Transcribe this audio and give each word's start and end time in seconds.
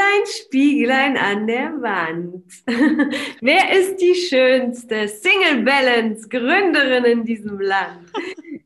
Spieglein, 0.00 0.26
Spieglein 0.26 1.16
an 1.16 1.46
der 1.46 1.82
Wand. 1.82 2.44
Wer 3.40 3.78
ist 3.78 3.96
die 3.96 4.14
schönste 4.14 5.08
Single 5.08 5.62
Balance 5.62 6.26
Gründerin 6.28 7.04
in 7.04 7.24
diesem 7.24 7.60
Land? 7.60 8.10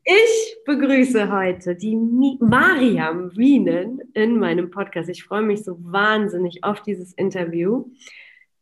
Ich 0.05 0.57
begrüße 0.65 1.29
heute 1.31 1.75
die 1.75 1.97
Mariam 1.97 3.35
Wienen 3.35 4.01
in 4.13 4.39
meinem 4.39 4.71
Podcast. 4.71 5.09
Ich 5.09 5.23
freue 5.25 5.41
mich 5.41 5.63
so 5.63 5.77
wahnsinnig 5.79 6.63
auf 6.63 6.81
dieses 6.81 7.11
Interview, 7.13 7.85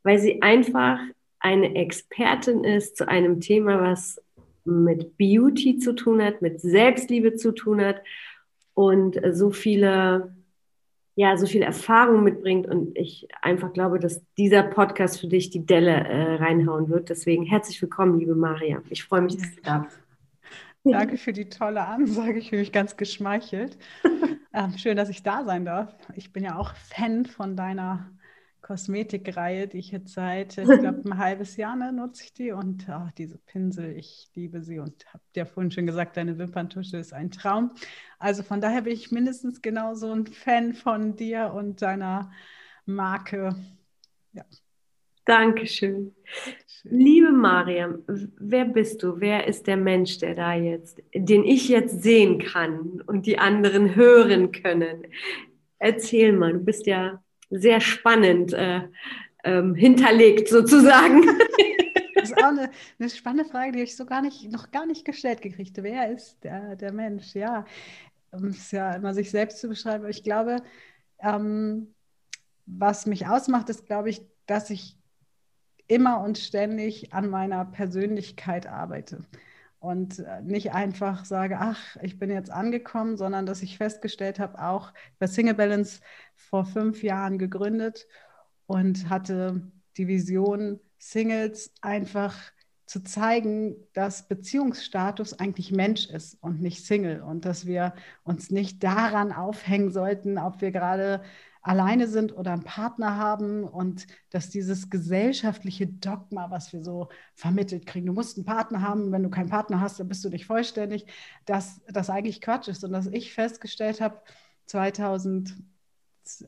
weil 0.02 0.18
sie 0.18 0.42
einfach 0.42 1.00
eine 1.40 1.76
Expertin 1.76 2.64
ist 2.64 2.98
zu 2.98 3.08
einem 3.08 3.40
Thema, 3.40 3.82
was 3.82 4.20
mit 4.66 5.18
Beauty 5.18 5.78
zu 5.78 5.94
tun 5.94 6.24
hat, 6.24 6.42
mit 6.42 6.60
Selbstliebe 6.62 7.36
zu 7.36 7.52
tun 7.52 7.82
hat 7.82 8.02
und 8.74 9.20
so 9.32 9.52
viele 9.52 10.34
ja 11.16 11.38
so 11.38 11.46
viel 11.46 11.62
Erfahrung 11.62 12.24
mitbringt 12.24 12.68
und 12.68 12.98
ich 12.98 13.28
einfach 13.42 13.74
glaube, 13.74 14.00
dass 14.00 14.22
dieser 14.38 14.64
Podcast 14.64 15.20
für 15.20 15.28
dich 15.28 15.50
die 15.50 15.66
Delle 15.66 15.92
äh, 15.92 16.36
reinhauen 16.36 16.90
wird. 16.90 17.10
Deswegen 17.10 17.44
herzlich 17.44 17.82
willkommen, 17.82 18.20
liebe 18.20 18.36
Maria. 18.36 18.82
Ich 18.90 19.04
freue 19.04 19.22
mich, 19.22 19.38
dass 19.38 19.56
du 19.56 19.62
da 19.62 19.80
bist. 19.80 20.00
Danke 20.86 21.18
für 21.18 21.32
die 21.32 21.48
tolle 21.48 21.86
Ansage. 21.86 22.40
Ich 22.40 22.50
fühle 22.50 22.62
mich 22.62 22.74
ganz 22.74 22.98
geschmeichelt. 22.98 23.78
ähm, 24.54 24.78
schön, 24.78 24.98
dass 24.98 25.10
ich 25.10 25.24
da 25.24 25.46
sein 25.46 25.66
darf. 25.66 25.96
Ich 26.16 26.34
bin 26.34 26.44
ja 26.44 26.58
auch 26.58 26.74
Fan 26.76 27.26
von 27.26 27.56
deiner 27.56 28.10
Kosmetikreihe, 28.64 29.68
die 29.68 29.78
ich 29.78 29.92
jetzt 29.92 30.14
seit, 30.14 30.58
ich 30.58 30.66
glaube, 30.66 31.02
ein 31.06 31.18
halbes 31.20 31.58
Jahr 31.58 31.76
ne, 31.76 31.94
nutze 31.94 32.24
ich 32.24 32.34
die. 32.34 32.52
Und 32.52 32.88
oh, 32.90 33.10
diese 33.18 33.38
Pinsel, 33.38 33.96
ich 33.96 34.30
liebe 34.34 34.64
sie 34.64 34.80
und 34.80 35.06
habe 35.14 35.24
dir 35.36 35.46
vorhin 35.46 35.70
schon 35.70 35.86
gesagt, 35.86 36.18
deine 36.18 36.40
Wimperntusche 36.40 36.98
ist 36.98 37.14
ein 37.14 37.30
Traum. 37.30 37.72
Also 38.18 38.42
von 38.42 38.62
daher 38.62 38.82
bin 38.84 38.94
ich 38.94 39.12
mindestens 39.12 39.62
genauso 39.62 40.12
ein 40.12 40.26
Fan 40.26 40.74
von 40.74 41.16
dir 41.16 41.54
und 41.54 41.82
deiner 41.84 42.32
Marke. 42.86 43.56
Ja. 44.32 44.46
Dankeschön. 45.26 46.14
Schön. 46.68 46.92
Liebe 46.92 47.32
Mariam, 47.32 48.04
wer 48.08 48.66
bist 48.66 49.04
du? 49.04 49.22
Wer 49.22 49.48
ist 49.48 49.68
der 49.68 49.78
Mensch, 49.78 50.18
der 50.18 50.36
da 50.36 50.54
jetzt, 50.54 51.02
den 51.14 51.46
ich 51.46 51.70
jetzt 51.70 52.04
sehen 52.04 52.40
kann 52.40 53.02
und 53.06 53.26
die 53.26 53.38
anderen 53.38 53.96
hören 53.96 54.52
können? 54.52 55.08
Erzähl 55.80 56.34
mal, 56.34 56.54
du 56.54 56.60
bist 56.60 56.88
ja 56.88 57.23
sehr 57.54 57.82
spannend 57.82 58.54
äh, 58.54 58.82
ähm, 59.44 59.76
hinterlegt 59.76 60.50
sozusagen. 60.50 61.24
Das 62.16 62.30
ist 62.30 62.38
auch 62.38 62.50
eine, 62.50 62.72
eine, 63.00 63.10
spannende 63.10 63.44
Frage, 63.44 63.74
die 63.74 63.82
ich 63.82 63.98
so 63.98 64.06
gar 64.06 64.22
nicht, 64.22 64.50
noch 64.50 64.72
gar 64.72 64.86
nicht 64.86 65.04
gestellt 65.04 65.42
gekriegt 65.42 65.78
habe. 65.78 65.90
Wer 65.90 66.10
ist 66.10 66.42
der, 66.42 66.78
der 66.78 66.94
Mensch? 66.94 67.34
Ja, 67.34 67.66
um 68.32 68.46
es 68.46 68.72
ja 68.72 68.94
immer 68.94 69.14
sich 69.14 69.30
selbst 69.30 69.60
zu 69.60 69.68
beschreiben. 69.68 70.08
Ich 70.08 70.24
glaube, 70.24 70.58
ähm, 71.20 71.94
was 72.66 73.08
mich 73.08 73.28
ausmacht, 73.28 73.70
ist, 73.70 73.88
glaube 73.88 74.10
ich, 74.10 74.22
dass 74.46 74.70
ich 74.70 74.96
immer 75.88 76.22
und 76.22 76.38
ständig 76.38 77.14
an 77.14 77.30
meiner 77.30 77.66
Persönlichkeit 77.66 78.68
arbeite 78.68 79.26
und 79.84 80.20
äh, 80.20 80.42
nicht 80.42 80.72
einfach 80.72 81.26
sage, 81.26 81.58
ach, 81.60 81.98
ich 82.02 82.18
bin 82.18 82.32
jetzt 82.32 82.50
angekommen, 82.50 83.18
sondern 83.18 83.46
dass 83.46 83.62
ich 83.62 83.78
festgestellt 83.78 84.40
habe, 84.40 84.64
auch 84.64 84.94
bei 85.20 85.28
Single 85.28 85.56
Balance 85.56 86.00
vor 86.36 86.64
fünf 86.64 87.04
Jahren 87.04 87.38
gegründet 87.38 88.08
und 88.66 89.10
hatte 89.10 89.62
die 89.98 90.08
Vision, 90.08 90.80
Singles 91.00 91.74
einfach 91.82 92.34
zu 92.86 93.04
zeigen, 93.04 93.76
dass 93.92 94.30
Beziehungsstatus 94.30 95.38
eigentlich 95.40 95.74
Mensch 95.74 96.08
ist 96.10 96.42
und 96.42 96.62
nicht 96.62 96.86
Single 96.86 97.22
und 97.22 97.44
dass 97.44 97.66
wir 97.66 97.94
uns 98.24 98.52
nicht 98.52 98.86
daran 98.86 99.34
aufhängen 99.34 99.92
sollten, 99.92 100.38
ob 100.38 100.62
wir 100.62 100.72
gerade 100.72 101.22
alleine 101.64 102.08
sind 102.08 102.36
oder 102.38 102.52
einen 102.52 102.64
Partner 102.64 103.18
haben 103.18 103.64
und 103.64 104.06
dass 104.30 104.50
dieses 104.50 104.90
gesellschaftliche 104.90 105.88
Dogma, 105.88 106.52
was 106.52 106.74
wir 106.74 106.84
so 106.84 107.08
vermittelt 107.36 107.86
kriegen, 107.86 108.06
du 108.06 108.14
musst 108.14 108.38
einen 108.38 108.46
Partner 108.46 108.82
haben, 108.82 109.12
wenn 109.14 109.24
du 109.24 109.30
keinen 109.30 109.50
Partner 109.50 109.80
hast, 109.80 110.00
dann 110.00 110.10
bist 110.10 110.24
du 110.26 110.30
nicht 110.30 110.46
vollständig, 110.46 111.06
dass 111.46 111.82
das 111.88 112.10
eigentlich 112.10 112.42
Quatsch 112.42 112.68
ist 112.68 112.84
und 112.84 112.92
dass 112.92 113.08
ich 113.08 113.34
festgestellt 113.34 114.02
habe, 114.02 114.22
2000, 114.66 115.56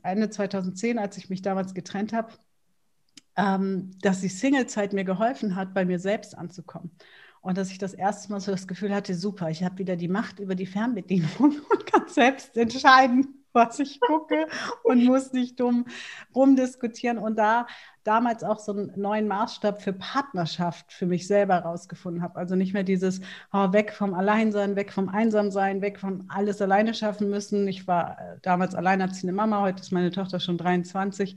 Ende 0.02 0.30
2010, 0.30 0.98
als 0.98 1.16
ich 1.16 1.30
mich 1.30 1.42
damals 1.42 1.74
getrennt 1.74 2.12
habe, 2.12 2.32
ähm, 3.36 3.92
dass 4.00 4.20
die 4.20 4.28
Singlezeit 4.28 4.92
mir 4.92 5.04
geholfen 5.04 5.56
hat, 5.56 5.74
bei 5.74 5.84
mir 5.84 5.98
selbst 5.98 6.36
anzukommen. 6.36 6.90
Und 7.40 7.56
dass 7.58 7.70
ich 7.70 7.78
das 7.78 7.94
erste 7.94 8.32
Mal 8.32 8.40
so 8.40 8.50
das 8.50 8.66
Gefühl 8.66 8.94
hatte, 8.94 9.14
super, 9.14 9.50
ich 9.50 9.62
habe 9.62 9.78
wieder 9.78 9.96
die 9.96 10.08
Macht 10.08 10.40
über 10.40 10.54
die 10.54 10.66
Fernbedienung 10.66 11.28
und 11.70 11.86
kann 11.86 12.08
selbst 12.08 12.56
entscheiden, 12.56 13.45
was 13.56 13.80
ich 13.80 14.00
gucke 14.00 14.46
und 14.84 15.04
muss 15.04 15.32
nicht 15.32 15.58
dumm 15.58 15.86
rumdiskutieren. 16.34 17.18
Und 17.18 17.36
da 17.36 17.66
damals 18.04 18.44
auch 18.44 18.60
so 18.60 18.72
einen 18.72 18.92
neuen 18.94 19.26
Maßstab 19.26 19.82
für 19.82 19.92
Partnerschaft 19.92 20.92
für 20.92 21.06
mich 21.06 21.26
selber 21.26 21.54
herausgefunden 21.54 22.22
habe. 22.22 22.36
Also 22.36 22.54
nicht 22.54 22.72
mehr 22.72 22.84
dieses 22.84 23.20
oh, 23.52 23.72
weg 23.72 23.92
vom 23.92 24.14
Alleinsein, 24.14 24.76
weg 24.76 24.92
vom 24.92 25.08
Einsamsein, 25.08 25.82
weg 25.82 25.98
von 25.98 26.24
alles 26.28 26.62
alleine 26.62 26.94
schaffen 26.94 27.30
müssen. 27.30 27.66
Ich 27.66 27.88
war 27.88 28.18
äh, 28.20 28.38
damals 28.42 28.76
alleinerziehende 28.76 29.34
Mama, 29.34 29.60
heute 29.62 29.80
ist 29.80 29.90
meine 29.90 30.12
Tochter 30.12 30.38
schon 30.38 30.58
23 30.58 31.36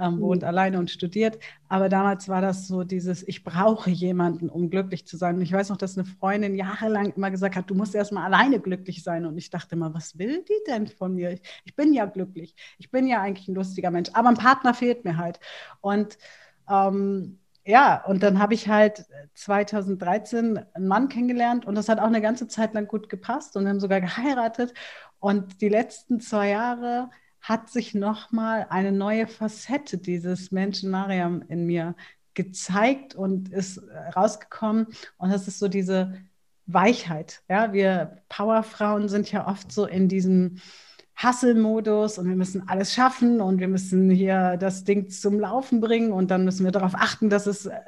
ähm, 0.00 0.16
mhm. 0.16 0.20
wohnt 0.20 0.44
alleine 0.44 0.78
und 0.78 0.90
studiert. 0.90 1.38
Aber 1.68 1.88
damals 1.88 2.28
war 2.28 2.40
das 2.40 2.66
so 2.66 2.84
dieses, 2.84 3.26
ich 3.26 3.44
brauche 3.44 3.90
jemanden, 3.90 4.48
um 4.48 4.70
glücklich 4.70 5.06
zu 5.06 5.16
sein. 5.16 5.36
Und 5.36 5.42
ich 5.42 5.52
weiß 5.52 5.68
noch, 5.70 5.76
dass 5.76 5.98
eine 5.98 6.06
Freundin 6.06 6.54
jahrelang 6.54 7.12
immer 7.12 7.30
gesagt 7.30 7.56
hat, 7.56 7.70
du 7.70 7.74
musst 7.74 7.94
erstmal 7.94 8.24
alleine 8.24 8.60
glücklich 8.60 9.02
sein. 9.02 9.26
Und 9.26 9.36
ich 9.38 9.50
dachte 9.50 9.74
immer, 9.74 9.94
was 9.94 10.18
will 10.18 10.44
die 10.48 10.70
denn 10.70 10.86
von 10.86 11.14
mir? 11.14 11.30
Ich, 11.32 11.42
ich 11.64 11.76
bin 11.76 11.92
ja 11.92 12.06
glücklich. 12.06 12.54
Ich 12.78 12.90
bin 12.90 13.06
ja 13.06 13.20
eigentlich 13.20 13.48
ein 13.48 13.54
lustiger 13.54 13.90
Mensch. 13.90 14.10
Aber 14.12 14.28
ein 14.28 14.36
Partner 14.36 14.74
fehlt 14.74 15.04
mir 15.04 15.16
halt. 15.16 15.40
Und 15.80 16.18
ähm, 16.70 17.38
ja, 17.68 18.02
und 18.06 18.22
dann 18.22 18.38
habe 18.38 18.54
ich 18.54 18.68
halt 18.68 19.04
2013 19.34 20.58
einen 20.72 20.88
Mann 20.88 21.10
kennengelernt 21.10 21.66
und 21.66 21.74
das 21.74 21.90
hat 21.90 21.98
auch 22.00 22.06
eine 22.06 22.22
ganze 22.22 22.48
Zeit 22.48 22.72
lang 22.72 22.88
gut 22.88 23.10
gepasst 23.10 23.56
und 23.56 23.64
wir 23.64 23.70
haben 23.70 23.80
sogar 23.80 24.00
geheiratet. 24.00 24.72
Und 25.20 25.60
die 25.60 25.68
letzten 25.68 26.20
zwei 26.20 26.48
Jahre 26.48 27.10
hat 27.40 27.70
sich 27.70 27.94
nochmal 27.94 28.66
eine 28.70 28.92
neue 28.92 29.26
Facette 29.26 29.98
dieses 29.98 30.50
Menschen 30.50 30.90
Mariam 30.90 31.42
in 31.48 31.66
mir 31.66 31.94
gezeigt 32.34 33.14
und 33.14 33.48
ist 33.48 33.80
rausgekommen. 34.14 34.86
Und 35.16 35.30
das 35.30 35.48
ist 35.48 35.58
so 35.58 35.68
diese 35.68 36.14
Weichheit. 36.66 37.42
Ja, 37.48 37.72
wir 37.72 38.22
Powerfrauen 38.28 39.08
sind 39.08 39.32
ja 39.32 39.48
oft 39.48 39.72
so 39.72 39.86
in 39.86 40.08
diesem 40.08 40.58
Hustle-Modus 41.20 42.18
und 42.18 42.28
wir 42.28 42.36
müssen 42.36 42.68
alles 42.68 42.94
schaffen 42.94 43.40
und 43.40 43.58
wir 43.58 43.66
müssen 43.66 44.08
hier 44.08 44.56
das 44.56 44.84
Ding 44.84 45.08
zum 45.08 45.40
Laufen 45.40 45.80
bringen 45.80 46.12
und 46.12 46.30
dann 46.30 46.44
müssen 46.44 46.64
wir 46.64 46.70
darauf 46.70 46.94
achten, 46.94 47.28
dass 47.28 47.46
es 47.46 47.66
äh, 47.66 47.80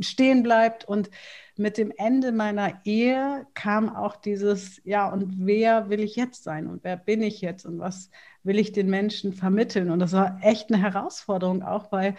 stehen 0.00 0.42
bleibt. 0.42 0.86
Und 0.86 1.10
mit 1.56 1.76
dem 1.76 1.92
Ende 1.98 2.32
meiner 2.32 2.80
Ehe 2.84 3.46
kam 3.52 3.94
auch 3.94 4.16
dieses, 4.16 4.80
ja, 4.84 5.12
und 5.12 5.46
wer 5.46 5.90
will 5.90 6.00
ich 6.00 6.16
jetzt 6.16 6.44
sein 6.44 6.66
und 6.66 6.82
wer 6.82 6.96
bin 6.96 7.20
ich 7.20 7.42
jetzt 7.42 7.66
und 7.66 7.78
was 7.78 8.08
will 8.48 8.58
ich 8.58 8.72
den 8.72 8.90
Menschen 8.90 9.32
vermitteln? 9.32 9.90
Und 9.90 10.00
das 10.00 10.12
war 10.12 10.40
echt 10.42 10.72
eine 10.72 10.82
Herausforderung 10.82 11.62
auch, 11.62 11.92
weil 11.92 12.16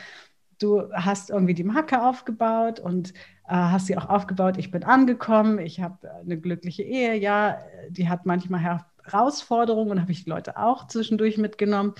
du 0.59 0.91
hast 0.93 1.29
irgendwie 1.29 1.53
die 1.53 1.63
Marke 1.65 2.01
aufgebaut 2.01 2.79
und 2.79 3.13
äh, 3.47 3.53
hast 3.55 3.87
sie 3.87 3.97
auch 3.97 4.07
aufgebaut, 4.09 4.57
ich 4.57 4.71
bin 4.71 4.83
angekommen, 4.83 5.59
ich 5.59 5.81
habe 5.81 5.97
eine 6.21 6.39
glückliche 6.39 6.83
Ehe, 6.83 7.15
ja, 7.15 7.59
die 7.89 8.09
hat 8.09 8.25
manchmal 8.25 8.61
her 8.61 8.85
Herausforderungen 9.03 9.91
und 9.91 10.01
habe 10.01 10.11
ich 10.11 10.23
die 10.23 10.29
Leute 10.29 10.57
auch 10.57 10.87
zwischendurch 10.87 11.37
mitgenommen. 11.37 11.93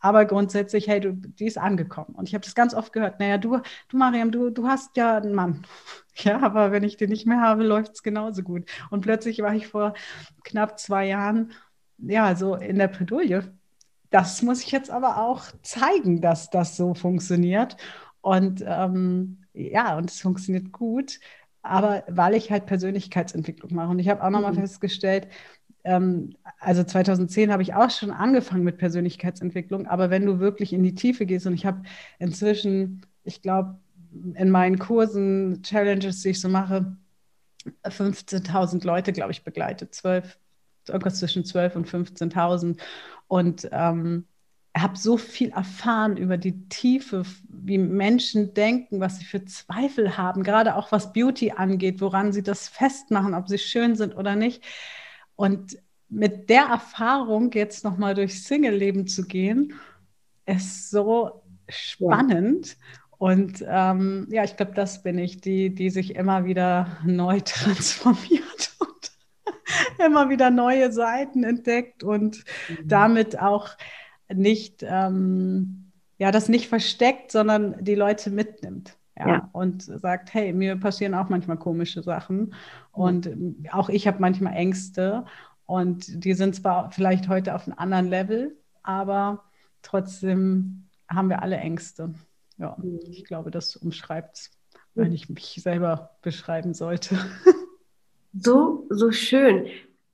Aber 0.00 0.24
grundsätzlich, 0.24 0.88
hey, 0.88 1.00
du, 1.00 1.12
die 1.12 1.46
ist 1.46 1.58
angekommen. 1.58 2.14
Und 2.14 2.28
ich 2.28 2.34
habe 2.34 2.44
das 2.44 2.54
ganz 2.54 2.74
oft 2.74 2.92
gehört. 2.92 3.20
Naja, 3.20 3.38
du, 3.38 3.60
du 3.88 3.96
Mariam, 3.96 4.30
du, 4.32 4.50
du 4.50 4.66
hast 4.66 4.96
ja 4.96 5.16
einen 5.18 5.34
Mann. 5.34 5.64
Ja, 6.18 6.40
aber 6.40 6.72
wenn 6.72 6.82
ich 6.82 6.96
den 6.96 7.10
nicht 7.10 7.26
mehr 7.26 7.42
habe, 7.42 7.62
läuft 7.62 7.92
es 7.92 8.02
genauso 8.02 8.42
gut. 8.42 8.64
Und 8.88 9.02
plötzlich 9.02 9.40
war 9.42 9.54
ich 9.54 9.66
vor 9.66 9.92
knapp 10.44 10.78
zwei 10.78 11.06
Jahren, 11.08 11.52
ja, 11.98 12.34
so 12.34 12.54
in 12.54 12.78
der 12.78 12.88
Bredouille. 12.88 13.42
Das 14.10 14.42
muss 14.42 14.62
ich 14.62 14.70
jetzt 14.70 14.90
aber 14.90 15.18
auch 15.18 15.44
zeigen, 15.62 16.20
dass 16.20 16.50
das 16.50 16.76
so 16.76 16.94
funktioniert. 16.94 17.76
Und 18.20 18.64
ähm, 18.66 19.44
ja, 19.52 19.96
und 19.96 20.10
es 20.10 20.20
funktioniert 20.20 20.72
gut 20.72 21.18
aber 21.66 22.04
weil 22.08 22.34
ich 22.34 22.50
halt 22.50 22.66
Persönlichkeitsentwicklung 22.66 23.74
mache. 23.74 23.90
Und 23.90 23.98
ich 23.98 24.08
habe 24.08 24.22
auch 24.22 24.30
nochmal 24.30 24.52
mhm. 24.52 24.60
festgestellt, 24.60 25.28
ähm, 25.84 26.34
also 26.58 26.82
2010 26.82 27.52
habe 27.52 27.62
ich 27.62 27.74
auch 27.74 27.90
schon 27.90 28.10
angefangen 28.10 28.64
mit 28.64 28.78
Persönlichkeitsentwicklung, 28.78 29.86
aber 29.86 30.10
wenn 30.10 30.26
du 30.26 30.38
wirklich 30.38 30.72
in 30.72 30.82
die 30.82 30.94
Tiefe 30.94 31.26
gehst 31.26 31.46
und 31.46 31.54
ich 31.54 31.66
habe 31.66 31.82
inzwischen, 32.18 33.02
ich 33.24 33.42
glaube, 33.42 33.78
in 34.34 34.50
meinen 34.50 34.78
Kursen, 34.78 35.62
Challenges, 35.62 36.22
die 36.22 36.30
ich 36.30 36.40
so 36.40 36.48
mache, 36.48 36.96
15.000 37.84 38.84
Leute, 38.86 39.12
glaube 39.12 39.32
ich, 39.32 39.44
begleitet, 39.44 39.94
12, 39.94 40.38
irgendwas 40.88 41.18
zwischen 41.18 41.44
12 41.44 41.76
und 41.76 41.88
15.000 41.88 42.78
und 43.28 43.68
ähm, 43.72 44.26
habe 44.76 44.96
so 44.96 45.16
viel 45.16 45.50
erfahren 45.50 46.16
über 46.16 46.36
die 46.36 46.68
Tiefe, 46.68 47.22
wie 47.48 47.78
Menschen 47.78 48.52
denken, 48.54 49.00
was 49.00 49.18
sie 49.18 49.24
für 49.24 49.44
Zweifel 49.44 50.16
haben, 50.16 50.42
gerade 50.42 50.76
auch 50.76 50.92
was 50.92 51.12
Beauty 51.12 51.52
angeht, 51.52 52.00
woran 52.00 52.32
sie 52.32 52.42
das 52.42 52.68
festmachen, 52.68 53.34
ob 53.34 53.48
sie 53.48 53.58
schön 53.58 53.96
sind 53.96 54.16
oder 54.16 54.36
nicht. 54.36 54.62
Und 55.34 55.78
mit 56.08 56.50
der 56.50 56.64
Erfahrung 56.64 57.50
jetzt 57.52 57.84
nochmal 57.84 58.14
durchs 58.14 58.44
Single-Leben 58.44 59.06
zu 59.06 59.24
gehen, 59.24 59.74
ist 60.44 60.90
so 60.90 61.42
spannend. 61.68 62.68
Ja. 62.68 62.74
Und 63.18 63.64
ähm, 63.66 64.28
ja, 64.30 64.44
ich 64.44 64.56
glaube, 64.56 64.74
das 64.74 65.02
bin 65.02 65.18
ich, 65.18 65.40
die, 65.40 65.74
die 65.74 65.90
sich 65.90 66.14
immer 66.14 66.44
wieder 66.44 66.98
neu 67.04 67.40
transformiert 67.44 68.76
immer 70.04 70.28
wieder 70.28 70.50
neue 70.50 70.92
Seiten 70.92 71.44
entdeckt 71.44 72.02
und 72.02 72.44
mhm. 72.68 72.88
damit 72.88 73.38
auch 73.40 73.70
nicht, 74.32 74.84
ähm, 74.86 75.92
ja, 76.18 76.30
das 76.30 76.48
nicht 76.48 76.68
versteckt, 76.68 77.30
sondern 77.32 77.76
die 77.84 77.94
Leute 77.94 78.30
mitnimmt. 78.30 78.96
Ja, 79.18 79.28
ja. 79.28 79.48
und 79.52 79.82
sagt, 79.82 80.34
hey, 80.34 80.52
mir 80.52 80.76
passieren 80.76 81.14
auch 81.14 81.30
manchmal 81.30 81.56
komische 81.56 82.02
Sachen 82.02 82.52
und 82.92 83.30
auch 83.72 83.88
ich 83.88 84.06
habe 84.06 84.18
manchmal 84.20 84.52
Ängste 84.52 85.24
und 85.64 86.22
die 86.22 86.34
sind 86.34 86.54
zwar 86.54 86.90
vielleicht 86.90 87.26
heute 87.26 87.54
auf 87.54 87.66
einem 87.66 87.78
anderen 87.78 88.08
Level, 88.08 88.58
aber 88.82 89.44
trotzdem 89.80 90.88
haben 91.08 91.30
wir 91.30 91.40
alle 91.40 91.56
Ängste. 91.56 92.12
Ja, 92.58 92.76
mhm. 92.78 93.00
ich 93.08 93.24
glaube, 93.24 93.50
das 93.50 93.74
umschreibt 93.76 94.36
es, 94.36 94.50
wenn 94.94 95.12
ich 95.12 95.30
mich 95.30 95.60
selber 95.62 96.10
beschreiben 96.20 96.74
sollte. 96.74 97.16
So, 98.32 98.86
so 98.90 99.12
schön. 99.12 99.66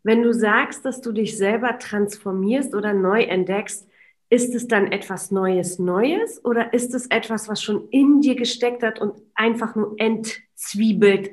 Wenn 0.03 0.23
du 0.23 0.33
sagst, 0.35 0.85
dass 0.85 1.01
du 1.01 1.13
dich 1.13 1.37
selber 1.37 1.79
transformierst 1.79 2.75
oder 2.75 2.93
neu 2.93 3.23
entdeckst, 3.23 3.87
ist 4.31 4.55
es 4.55 4.67
dann 4.67 4.91
etwas 4.91 5.31
Neues 5.31 5.79
Neues 5.79 6.43
oder 6.45 6.73
ist 6.73 6.95
es 6.95 7.07
etwas, 7.09 7.49
was 7.49 7.63
schon 7.63 7.89
in 7.91 8.21
dir 8.23 8.35
gesteckt 8.35 8.83
hat 8.83 8.99
und 8.99 9.15
einfach 9.35 9.77
nur 9.77 9.95
entzwiebelt, 9.99 11.31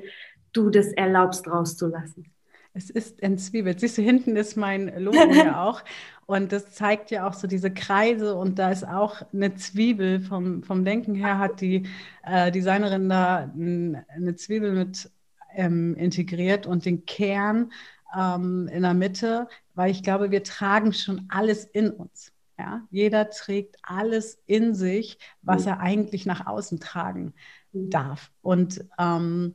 du 0.52 0.68
das 0.68 0.92
erlaubst 0.92 1.48
rauszulassen? 1.48 2.30
Es 2.72 2.88
ist 2.88 3.22
entzwiebelt. 3.22 3.80
Siehst 3.80 3.98
du, 3.98 4.02
hinten 4.02 4.36
ist 4.36 4.56
mein 4.56 4.92
Logo 5.02 5.16
ja 5.32 5.64
auch. 5.64 5.82
Und 6.26 6.52
das 6.52 6.72
zeigt 6.72 7.10
ja 7.10 7.26
auch 7.26 7.32
so 7.32 7.48
diese 7.48 7.72
Kreise 7.72 8.36
und 8.36 8.58
da 8.58 8.70
ist 8.70 8.86
auch 8.86 9.22
eine 9.32 9.54
Zwiebel. 9.56 10.20
Vom, 10.20 10.62
vom 10.62 10.84
Denken 10.84 11.14
her 11.14 11.38
hat 11.38 11.60
die 11.60 11.88
äh, 12.22 12.52
Designerin 12.52 13.08
da 13.08 13.50
eine 13.56 14.36
Zwiebel 14.36 14.72
mit 14.72 15.10
ähm, 15.54 15.94
integriert 15.94 16.66
und 16.66 16.84
den 16.84 17.06
Kern 17.06 17.72
ähm, 18.16 18.68
in 18.72 18.82
der 18.82 18.94
Mitte, 18.94 19.48
weil 19.74 19.90
ich 19.90 20.02
glaube, 20.02 20.30
wir 20.30 20.42
tragen 20.42 20.92
schon 20.92 21.26
alles 21.28 21.64
in 21.64 21.90
uns. 21.90 22.32
Ja? 22.58 22.82
Jeder 22.90 23.30
trägt 23.30 23.76
alles 23.82 24.42
in 24.46 24.74
sich, 24.74 25.18
was 25.42 25.66
er 25.66 25.80
eigentlich 25.80 26.26
nach 26.26 26.46
außen 26.46 26.80
tragen 26.80 27.34
darf. 27.72 28.30
Und 28.42 28.84
ähm, 28.98 29.54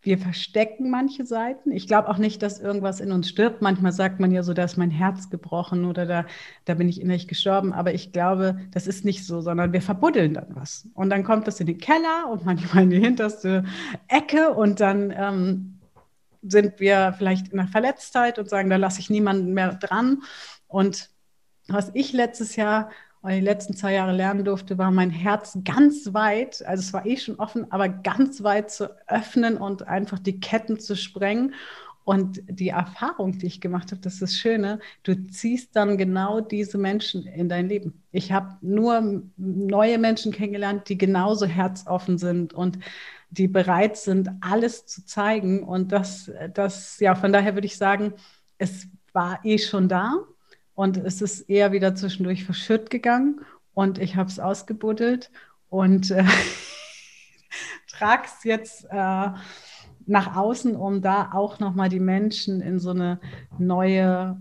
wir 0.00 0.18
verstecken 0.18 0.90
manche 0.90 1.26
Seiten. 1.26 1.72
Ich 1.72 1.88
glaube 1.88 2.08
auch 2.08 2.18
nicht, 2.18 2.42
dass 2.42 2.60
irgendwas 2.60 3.00
in 3.00 3.10
uns 3.10 3.28
stirbt. 3.28 3.62
Manchmal 3.62 3.92
sagt 3.92 4.20
man 4.20 4.30
ja 4.30 4.42
so, 4.42 4.54
da 4.54 4.64
ist 4.64 4.76
mein 4.76 4.92
Herz 4.92 5.28
gebrochen 5.28 5.84
oder 5.84 6.06
da, 6.06 6.26
da 6.64 6.74
bin 6.74 6.88
ich 6.88 7.00
innerlich 7.00 7.26
gestorben. 7.26 7.72
Aber 7.72 7.92
ich 7.92 8.12
glaube, 8.12 8.60
das 8.70 8.86
ist 8.86 9.04
nicht 9.04 9.26
so, 9.26 9.40
sondern 9.40 9.72
wir 9.72 9.82
verbuddeln 9.82 10.34
dann 10.34 10.54
was. 10.54 10.88
Und 10.94 11.10
dann 11.10 11.24
kommt 11.24 11.48
das 11.48 11.58
in 11.60 11.66
den 11.66 11.78
Keller 11.78 12.30
und 12.30 12.44
manchmal 12.44 12.84
in 12.84 12.90
die 12.90 13.00
hinterste 13.00 13.64
Ecke 14.06 14.54
und 14.54 14.80
dann 14.80 15.10
ähm, 15.10 15.78
sind 16.42 16.78
wir 16.78 17.14
vielleicht 17.18 17.48
in 17.48 17.58
der 17.58 17.66
Verletztheit 17.66 18.38
und 18.38 18.48
sagen, 18.48 18.70
da 18.70 18.76
lasse 18.76 19.00
ich 19.00 19.10
niemanden 19.10 19.52
mehr 19.52 19.74
dran. 19.74 20.22
Und 20.68 21.10
was 21.66 21.90
ich 21.94 22.12
letztes 22.12 22.56
Jahr 22.56 22.90
oder 23.22 23.34
die 23.34 23.40
letzten 23.40 23.74
zwei 23.74 23.94
Jahre 23.94 24.12
lernen 24.12 24.44
durfte, 24.44 24.78
war 24.78 24.90
mein 24.90 25.10
Herz 25.10 25.58
ganz 25.64 26.12
weit, 26.12 26.64
also 26.64 26.80
es 26.80 26.92
war 26.92 27.04
eh 27.06 27.16
schon 27.16 27.36
offen, 27.36 27.70
aber 27.72 27.88
ganz 27.88 28.42
weit 28.42 28.70
zu 28.70 28.90
öffnen 29.08 29.56
und 29.56 29.86
einfach 29.88 30.18
die 30.18 30.40
Ketten 30.40 30.78
zu 30.78 30.96
sprengen. 30.96 31.54
Und 32.04 32.40
die 32.48 32.70
Erfahrung, 32.70 33.38
die 33.38 33.46
ich 33.46 33.60
gemacht 33.60 33.90
habe, 33.90 34.00
das 34.00 34.14
ist 34.14 34.22
das 34.22 34.32
Schöne, 34.32 34.78
du 35.02 35.26
ziehst 35.26 35.76
dann 35.76 35.98
genau 35.98 36.40
diese 36.40 36.78
Menschen 36.78 37.26
in 37.26 37.50
dein 37.50 37.68
Leben. 37.68 38.02
Ich 38.12 38.32
habe 38.32 38.56
nur 38.62 39.24
neue 39.36 39.98
Menschen 39.98 40.32
kennengelernt, 40.32 40.88
die 40.88 40.96
genauso 40.96 41.44
herzoffen 41.44 42.16
sind 42.16 42.54
und 42.54 42.78
die 43.28 43.46
bereit 43.46 43.98
sind, 43.98 44.30
alles 44.40 44.86
zu 44.86 45.04
zeigen. 45.04 45.62
Und 45.62 45.92
das, 45.92 46.30
das, 46.54 46.98
ja, 46.98 47.14
von 47.14 47.30
daher 47.30 47.54
würde 47.54 47.66
ich 47.66 47.76
sagen, 47.76 48.14
es 48.56 48.88
war 49.12 49.44
eh 49.44 49.58
schon 49.58 49.88
da. 49.88 50.14
Und 50.78 50.96
es 50.96 51.20
ist 51.22 51.50
eher 51.50 51.72
wieder 51.72 51.96
zwischendurch 51.96 52.44
verschütt 52.44 52.88
gegangen 52.88 53.40
und 53.74 53.98
ich 53.98 54.14
habe 54.14 54.28
es 54.30 54.38
ausgebuddelt 54.38 55.32
und 55.70 56.12
äh, 56.12 56.22
trage 57.88 58.22
es 58.26 58.44
jetzt 58.44 58.84
äh, 58.84 59.28
nach 60.06 60.36
außen, 60.36 60.76
um 60.76 61.02
da 61.02 61.32
auch 61.32 61.58
nochmal 61.58 61.88
die 61.88 61.98
Menschen 61.98 62.60
in 62.60 62.78
so 62.78 62.90
eine 62.90 63.18
neue, 63.58 64.40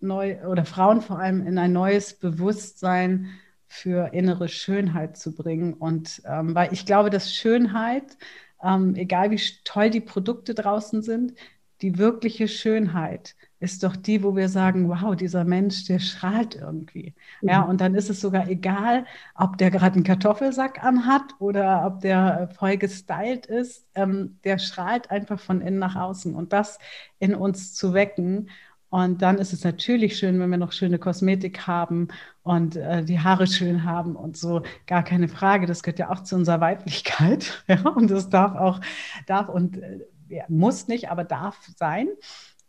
neu, 0.00 0.44
oder 0.48 0.64
Frauen 0.64 1.00
vor 1.00 1.20
allem 1.20 1.46
in 1.46 1.58
ein 1.58 1.72
neues 1.72 2.14
Bewusstsein 2.14 3.28
für 3.68 4.12
innere 4.12 4.48
Schönheit 4.48 5.16
zu 5.16 5.32
bringen. 5.32 5.74
Und 5.74 6.22
ähm, 6.24 6.56
weil 6.56 6.72
ich 6.72 6.86
glaube, 6.86 7.08
dass 7.08 7.32
Schönheit, 7.32 8.18
ähm, 8.64 8.96
egal 8.96 9.30
wie 9.30 9.40
toll 9.62 9.90
die 9.90 10.00
Produkte 10.00 10.54
draußen 10.54 11.02
sind, 11.02 11.34
die 11.82 11.98
wirkliche 11.98 12.48
Schönheit 12.48 13.36
ist 13.60 13.82
doch 13.82 13.94
die, 13.94 14.22
wo 14.22 14.34
wir 14.34 14.48
sagen, 14.48 14.88
wow, 14.88 15.14
dieser 15.14 15.44
Mensch, 15.44 15.84
der 15.84 15.98
strahlt 15.98 16.56
irgendwie. 16.56 17.14
Mhm. 17.42 17.48
Ja, 17.48 17.62
und 17.62 17.80
dann 17.80 17.94
ist 17.94 18.08
es 18.08 18.20
sogar 18.20 18.48
egal, 18.48 19.04
ob 19.34 19.58
der 19.58 19.70
gerade 19.70 19.96
einen 19.96 20.04
Kartoffelsack 20.04 20.82
anhat 20.82 21.34
oder 21.38 21.86
ob 21.86 22.00
der 22.00 22.48
voll 22.58 22.78
gestylt 22.78 23.46
ist. 23.46 23.86
Ähm, 23.94 24.38
der 24.44 24.58
strahlt 24.58 25.10
einfach 25.10 25.38
von 25.38 25.60
innen 25.60 25.78
nach 25.78 25.94
außen 25.94 26.34
und 26.34 26.52
das 26.54 26.78
in 27.18 27.34
uns 27.34 27.74
zu 27.74 27.92
wecken. 27.92 28.48
Und 28.88 29.22
dann 29.22 29.38
ist 29.38 29.52
es 29.52 29.62
natürlich 29.62 30.16
schön, 30.18 30.40
wenn 30.40 30.50
wir 30.50 30.58
noch 30.58 30.72
schöne 30.72 30.98
Kosmetik 30.98 31.66
haben 31.66 32.08
und 32.42 32.76
äh, 32.76 33.04
die 33.04 33.20
Haare 33.20 33.46
schön 33.46 33.84
haben 33.84 34.16
und 34.16 34.36
so. 34.36 34.62
Gar 34.86 35.04
keine 35.04 35.28
Frage. 35.28 35.66
Das 35.66 35.82
gehört 35.82 36.00
ja 36.00 36.10
auch 36.10 36.22
zu 36.24 36.34
unserer 36.34 36.60
Weiblichkeit. 36.60 37.62
Ja, 37.68 37.88
und 37.90 38.10
das 38.10 38.30
darf 38.30 38.56
auch, 38.56 38.80
darf 39.26 39.48
und 39.48 39.78
äh, 39.78 40.00
muss 40.48 40.88
nicht, 40.88 41.10
aber 41.10 41.24
darf 41.24 41.58
sein 41.76 42.08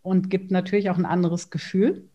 und 0.01 0.29
gibt 0.29 0.51
natürlich 0.51 0.89
auch 0.89 0.97
ein 0.97 1.05
anderes 1.05 1.49
Gefühl. 1.49 2.09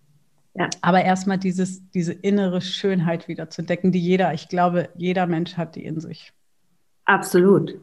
Ja. 0.55 0.69
Aber 0.81 1.05
erstmal 1.05 1.39
dieses, 1.39 1.89
diese 1.91 2.13
innere 2.13 2.61
Schönheit 2.61 3.29
wieder 3.29 3.51
zu 3.51 3.63
entdecken, 3.63 3.93
die 3.93 4.01
jeder, 4.01 4.33
ich 4.33 4.49
glaube, 4.49 4.89
jeder 4.97 5.27
Mensch 5.27 5.57
hat 5.57 5.77
die 5.77 5.85
in 5.85 6.01
sich. 6.01 6.33
Absolut. 7.05 7.79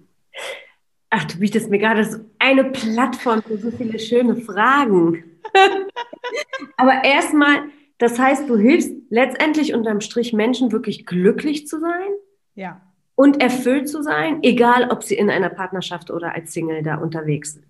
Ach, 1.09 1.23
du 1.25 1.37
bietest 1.37 1.69
mir 1.69 1.77
gerade 1.77 2.03
so 2.03 2.17
eine 2.39 2.65
Plattform 2.65 3.43
für 3.43 3.57
so 3.57 3.69
viele 3.69 3.99
schöne 3.99 4.35
Fragen. 4.35 5.23
Aber 6.77 7.03
erstmal, 7.03 7.65
das 7.99 8.17
heißt, 8.17 8.49
du 8.49 8.57
hilfst 8.57 8.91
letztendlich 9.09 9.75
unterm 9.75 10.01
Strich 10.01 10.33
Menschen 10.33 10.71
wirklich 10.71 11.05
glücklich 11.05 11.67
zu 11.67 11.79
sein? 11.79 12.09
Ja. 12.55 12.81
Und 13.15 13.41
erfüllt 13.41 13.89
zu 13.89 14.01
sein, 14.01 14.39
egal 14.41 14.89
ob 14.89 15.03
sie 15.03 15.15
in 15.15 15.29
einer 15.29 15.49
Partnerschaft 15.49 16.09
oder 16.09 16.33
als 16.33 16.51
Single 16.53 16.81
da 16.81 16.95
unterwegs 16.95 17.53
sind. 17.53 17.65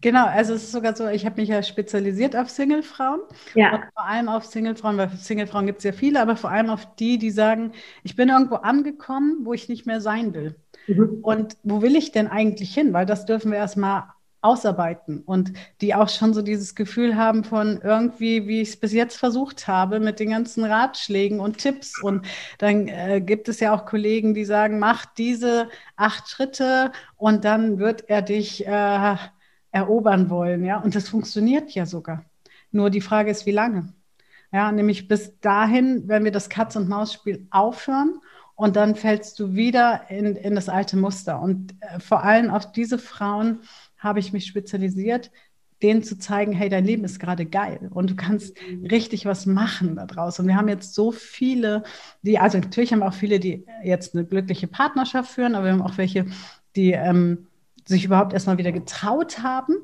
Genau, 0.00 0.26
also 0.26 0.52
es 0.52 0.64
ist 0.64 0.72
sogar 0.72 0.94
so, 0.94 1.08
ich 1.08 1.24
habe 1.24 1.40
mich 1.40 1.48
ja 1.48 1.62
spezialisiert 1.62 2.36
auf 2.36 2.50
Singlefrauen. 2.50 3.20
Ja. 3.54 3.74
Und 3.74 3.84
vor 3.94 4.04
allem 4.04 4.28
auf 4.28 4.44
Singlefrauen, 4.44 4.98
weil 4.98 5.08
Singlefrauen 5.16 5.64
gibt 5.64 5.78
es 5.78 5.84
ja 5.84 5.92
viele, 5.92 6.20
aber 6.20 6.36
vor 6.36 6.50
allem 6.50 6.68
auf 6.68 6.94
die, 6.96 7.18
die 7.18 7.30
sagen, 7.30 7.72
ich 8.02 8.14
bin 8.14 8.28
irgendwo 8.28 8.56
angekommen, 8.56 9.38
wo 9.44 9.54
ich 9.54 9.68
nicht 9.70 9.86
mehr 9.86 10.02
sein 10.02 10.34
will. 10.34 10.56
Mhm. 10.86 11.20
Und 11.22 11.56
wo 11.62 11.80
will 11.80 11.96
ich 11.96 12.12
denn 12.12 12.28
eigentlich 12.28 12.74
hin? 12.74 12.92
Weil 12.92 13.06
das 13.06 13.24
dürfen 13.24 13.50
wir 13.50 13.58
erstmal 13.58 14.04
ausarbeiten 14.44 15.22
und 15.24 15.52
die 15.80 15.94
auch 15.94 16.08
schon 16.08 16.34
so 16.34 16.42
dieses 16.42 16.74
Gefühl 16.74 17.16
haben 17.16 17.44
von 17.44 17.80
irgendwie, 17.82 18.46
wie 18.46 18.60
ich 18.60 18.70
es 18.70 18.76
bis 18.76 18.92
jetzt 18.92 19.16
versucht 19.16 19.66
habe, 19.66 20.00
mit 20.00 20.20
den 20.20 20.30
ganzen 20.30 20.64
Ratschlägen 20.64 21.40
und 21.40 21.58
Tipps. 21.58 22.00
Und 22.00 22.26
dann 22.58 22.86
äh, 22.88 23.22
gibt 23.24 23.48
es 23.48 23.60
ja 23.60 23.74
auch 23.74 23.86
Kollegen, 23.86 24.34
die 24.34 24.44
sagen, 24.44 24.78
mach 24.78 25.06
diese 25.06 25.68
acht 25.96 26.28
Schritte 26.28 26.92
und 27.16 27.44
dann 27.44 27.78
wird 27.78 28.08
er 28.10 28.20
dich 28.20 28.66
äh, 28.66 29.16
erobern 29.72 30.28
wollen. 30.28 30.64
Ja, 30.64 30.78
und 30.78 30.94
das 30.94 31.08
funktioniert 31.08 31.70
ja 31.70 31.86
sogar. 31.86 32.24
Nur 32.70 32.90
die 32.90 33.00
Frage 33.00 33.30
ist, 33.30 33.46
wie 33.46 33.52
lange? 33.52 33.94
Ja, 34.52 34.70
nämlich 34.70 35.08
bis 35.08 35.40
dahin, 35.40 36.06
wenn 36.06 36.24
wir 36.24 36.32
das 36.32 36.48
Katz-und-Maus-Spiel 36.50 37.46
aufhören 37.50 38.20
und 38.56 38.76
dann 38.76 38.94
fällst 38.94 39.40
du 39.40 39.54
wieder 39.54 40.02
in, 40.10 40.36
in 40.36 40.54
das 40.54 40.68
alte 40.68 40.96
Muster. 40.96 41.40
Und 41.40 41.74
äh, 41.80 41.98
vor 41.98 42.22
allem 42.22 42.50
auf 42.50 42.70
diese 42.72 42.98
Frauen, 42.98 43.60
habe 44.04 44.20
ich 44.20 44.32
mich 44.32 44.46
spezialisiert, 44.46 45.30
denen 45.82 46.02
zu 46.02 46.18
zeigen, 46.18 46.52
hey, 46.52 46.68
dein 46.68 46.84
Leben 46.84 47.04
ist 47.04 47.18
gerade 47.18 47.44
geil 47.44 47.90
und 47.92 48.10
du 48.10 48.16
kannst 48.16 48.56
mhm. 48.62 48.86
richtig 48.86 49.26
was 49.26 49.44
machen 49.44 49.96
daraus. 49.96 50.38
Und 50.38 50.46
wir 50.46 50.56
haben 50.56 50.68
jetzt 50.68 50.94
so 50.94 51.10
viele, 51.10 51.82
die, 52.22 52.38
also 52.38 52.58
natürlich 52.58 52.92
haben 52.92 53.00
wir 53.00 53.08
auch 53.08 53.14
viele, 53.14 53.40
die 53.40 53.66
jetzt 53.82 54.14
eine 54.14 54.24
glückliche 54.24 54.66
Partnerschaft 54.66 55.32
führen, 55.32 55.54
aber 55.54 55.66
wir 55.66 55.72
haben 55.72 55.82
auch 55.82 55.98
welche, 55.98 56.26
die 56.76 56.92
ähm, 56.92 57.48
sich 57.84 58.04
überhaupt 58.04 58.32
erstmal 58.32 58.58
wieder 58.58 58.72
getraut 58.72 59.42
haben, 59.42 59.74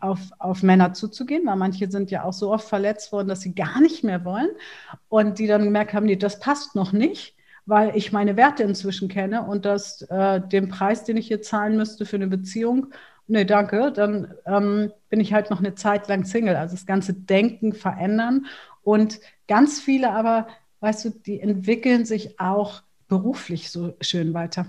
auf, 0.00 0.20
auf 0.38 0.62
Männer 0.62 0.92
zuzugehen, 0.92 1.44
weil 1.46 1.56
manche 1.56 1.90
sind 1.90 2.12
ja 2.12 2.22
auch 2.22 2.32
so 2.32 2.52
oft 2.52 2.68
verletzt 2.68 3.10
worden, 3.10 3.26
dass 3.26 3.40
sie 3.40 3.54
gar 3.54 3.80
nicht 3.80 4.04
mehr 4.04 4.24
wollen 4.24 4.50
und 5.08 5.40
die 5.40 5.48
dann 5.48 5.64
gemerkt 5.64 5.92
haben, 5.92 6.06
nee, 6.06 6.14
das 6.16 6.38
passt 6.38 6.76
noch 6.76 6.92
nicht 6.92 7.34
weil 7.68 7.94
ich 7.94 8.12
meine 8.12 8.38
Werte 8.38 8.62
inzwischen 8.62 9.08
kenne 9.10 9.42
und 9.42 9.66
dass 9.66 10.00
äh, 10.00 10.40
den 10.40 10.68
Preis, 10.68 11.04
den 11.04 11.18
ich 11.18 11.26
hier 11.26 11.42
zahlen 11.42 11.76
müsste 11.76 12.06
für 12.06 12.16
eine 12.16 12.26
Beziehung, 12.26 12.94
nee, 13.28 13.44
danke, 13.44 13.92
dann 13.92 14.34
ähm, 14.46 14.92
bin 15.08 15.20
ich 15.20 15.32
halt 15.32 15.50
noch 15.50 15.60
eine 15.60 15.74
Zeit 15.74 16.08
lang 16.08 16.24
Single. 16.24 16.56
Also 16.56 16.74
das 16.74 16.86
ganze 16.86 17.14
Denken 17.14 17.72
verändern. 17.72 18.46
Und 18.82 19.20
ganz 19.46 19.80
viele 19.80 20.10
aber, 20.10 20.48
weißt 20.80 21.04
du, 21.04 21.10
die 21.10 21.40
entwickeln 21.40 22.04
sich 22.04 22.40
auch 22.40 22.82
beruflich 23.06 23.70
so 23.70 23.94
schön 24.00 24.34
weiter. 24.34 24.66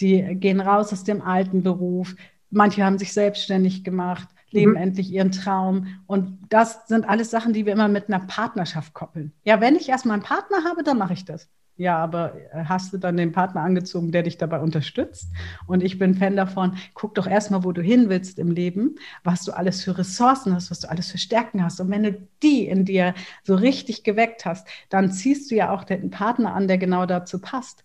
Die 0.00 0.22
gehen 0.36 0.60
raus 0.60 0.92
aus 0.92 1.04
dem 1.04 1.22
alten 1.22 1.62
Beruf. 1.62 2.14
Manche 2.50 2.84
haben 2.84 2.98
sich 2.98 3.12
selbstständig 3.12 3.84
gemacht, 3.84 4.28
leben 4.50 4.72
mhm. 4.72 4.78
endlich 4.78 5.10
ihren 5.10 5.32
Traum. 5.32 5.86
Und 6.06 6.38
das 6.48 6.86
sind 6.86 7.08
alles 7.08 7.30
Sachen, 7.30 7.52
die 7.52 7.66
wir 7.66 7.72
immer 7.72 7.88
mit 7.88 8.08
einer 8.08 8.26
Partnerschaft 8.26 8.94
koppeln. 8.94 9.32
Ja, 9.44 9.60
wenn 9.60 9.76
ich 9.76 9.88
erstmal 9.88 10.14
einen 10.14 10.22
Partner 10.22 10.64
habe, 10.64 10.82
dann 10.82 10.98
mache 10.98 11.14
ich 11.14 11.24
das. 11.24 11.48
Ja, 11.76 11.98
aber 11.98 12.36
äh, 12.52 12.64
hast 12.66 12.92
du 12.92 12.98
dann 12.98 13.16
den 13.16 13.32
Partner 13.32 13.62
angezogen, 13.62 14.12
der 14.12 14.22
dich 14.22 14.38
dabei 14.38 14.60
unterstützt? 14.60 15.32
Und 15.66 15.82
ich 15.82 15.98
bin 15.98 16.14
Fan 16.14 16.36
davon, 16.36 16.76
guck 16.94 17.16
doch 17.16 17.26
erstmal, 17.26 17.64
wo 17.64 17.72
du 17.72 17.82
hin 17.82 18.08
willst 18.08 18.38
im 18.38 18.52
Leben, 18.52 18.94
was 19.24 19.44
du 19.44 19.52
alles 19.52 19.82
für 19.82 19.98
Ressourcen 19.98 20.54
hast, 20.54 20.70
was 20.70 20.80
du 20.80 20.88
alles 20.88 21.10
für 21.10 21.18
Stärken 21.18 21.64
hast. 21.64 21.80
Und 21.80 21.90
wenn 21.90 22.04
du 22.04 22.28
die 22.44 22.66
in 22.68 22.84
dir 22.84 23.14
so 23.42 23.56
richtig 23.56 24.04
geweckt 24.04 24.44
hast, 24.44 24.68
dann 24.88 25.10
ziehst 25.10 25.50
du 25.50 25.56
ja 25.56 25.70
auch 25.72 25.82
den 25.82 26.10
Partner 26.10 26.54
an, 26.54 26.68
der 26.68 26.78
genau 26.78 27.06
dazu 27.06 27.40
passt. 27.40 27.84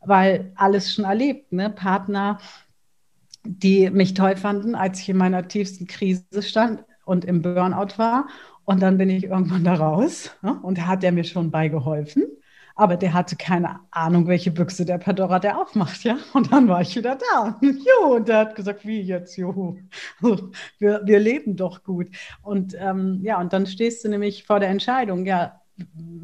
Weil 0.00 0.52
alles 0.56 0.92
schon 0.92 1.04
erlebt, 1.06 1.52
ne? 1.52 1.70
Partner, 1.70 2.38
die 3.44 3.88
mich 3.90 4.14
toll 4.14 4.36
fanden, 4.36 4.74
als 4.74 5.00
ich 5.00 5.08
in 5.08 5.16
meiner 5.16 5.48
tiefsten 5.48 5.86
Krise 5.86 6.42
stand 6.42 6.84
und 7.06 7.24
im 7.24 7.40
Burnout 7.42 7.96
war. 7.98 8.28
Und 8.64 8.80
dann 8.82 8.98
bin 8.98 9.08
ich 9.10 9.24
irgendwann 9.24 9.64
da 9.64 9.74
raus 9.74 10.30
ne? 10.42 10.58
und 10.62 10.78
da 10.78 10.86
hat 10.86 11.02
er 11.02 11.12
mir 11.12 11.24
schon 11.24 11.50
beigeholfen 11.50 12.24
aber 12.80 12.96
der 12.96 13.12
hatte 13.12 13.36
keine 13.36 13.78
Ahnung, 13.90 14.26
welche 14.26 14.50
Büchse 14.50 14.86
der 14.86 14.96
Pandora 14.96 15.38
der 15.38 15.58
aufmacht, 15.60 16.02
ja. 16.02 16.16
Und 16.32 16.50
dann 16.50 16.66
war 16.66 16.80
ich 16.80 16.96
wieder 16.96 17.16
da. 17.16 17.58
Jo, 17.60 18.16
und 18.16 18.26
der 18.26 18.38
hat 18.38 18.54
gesagt, 18.54 18.86
wie 18.86 19.02
jetzt, 19.02 19.36
juhu, 19.36 19.76
wir, 20.78 21.02
wir 21.04 21.18
leben 21.18 21.56
doch 21.56 21.84
gut. 21.84 22.08
Und 22.42 22.74
ähm, 22.78 23.20
ja, 23.22 23.38
und 23.38 23.52
dann 23.52 23.66
stehst 23.66 24.02
du 24.02 24.08
nämlich 24.08 24.44
vor 24.44 24.60
der 24.60 24.70
Entscheidung, 24.70 25.26
ja, 25.26 25.60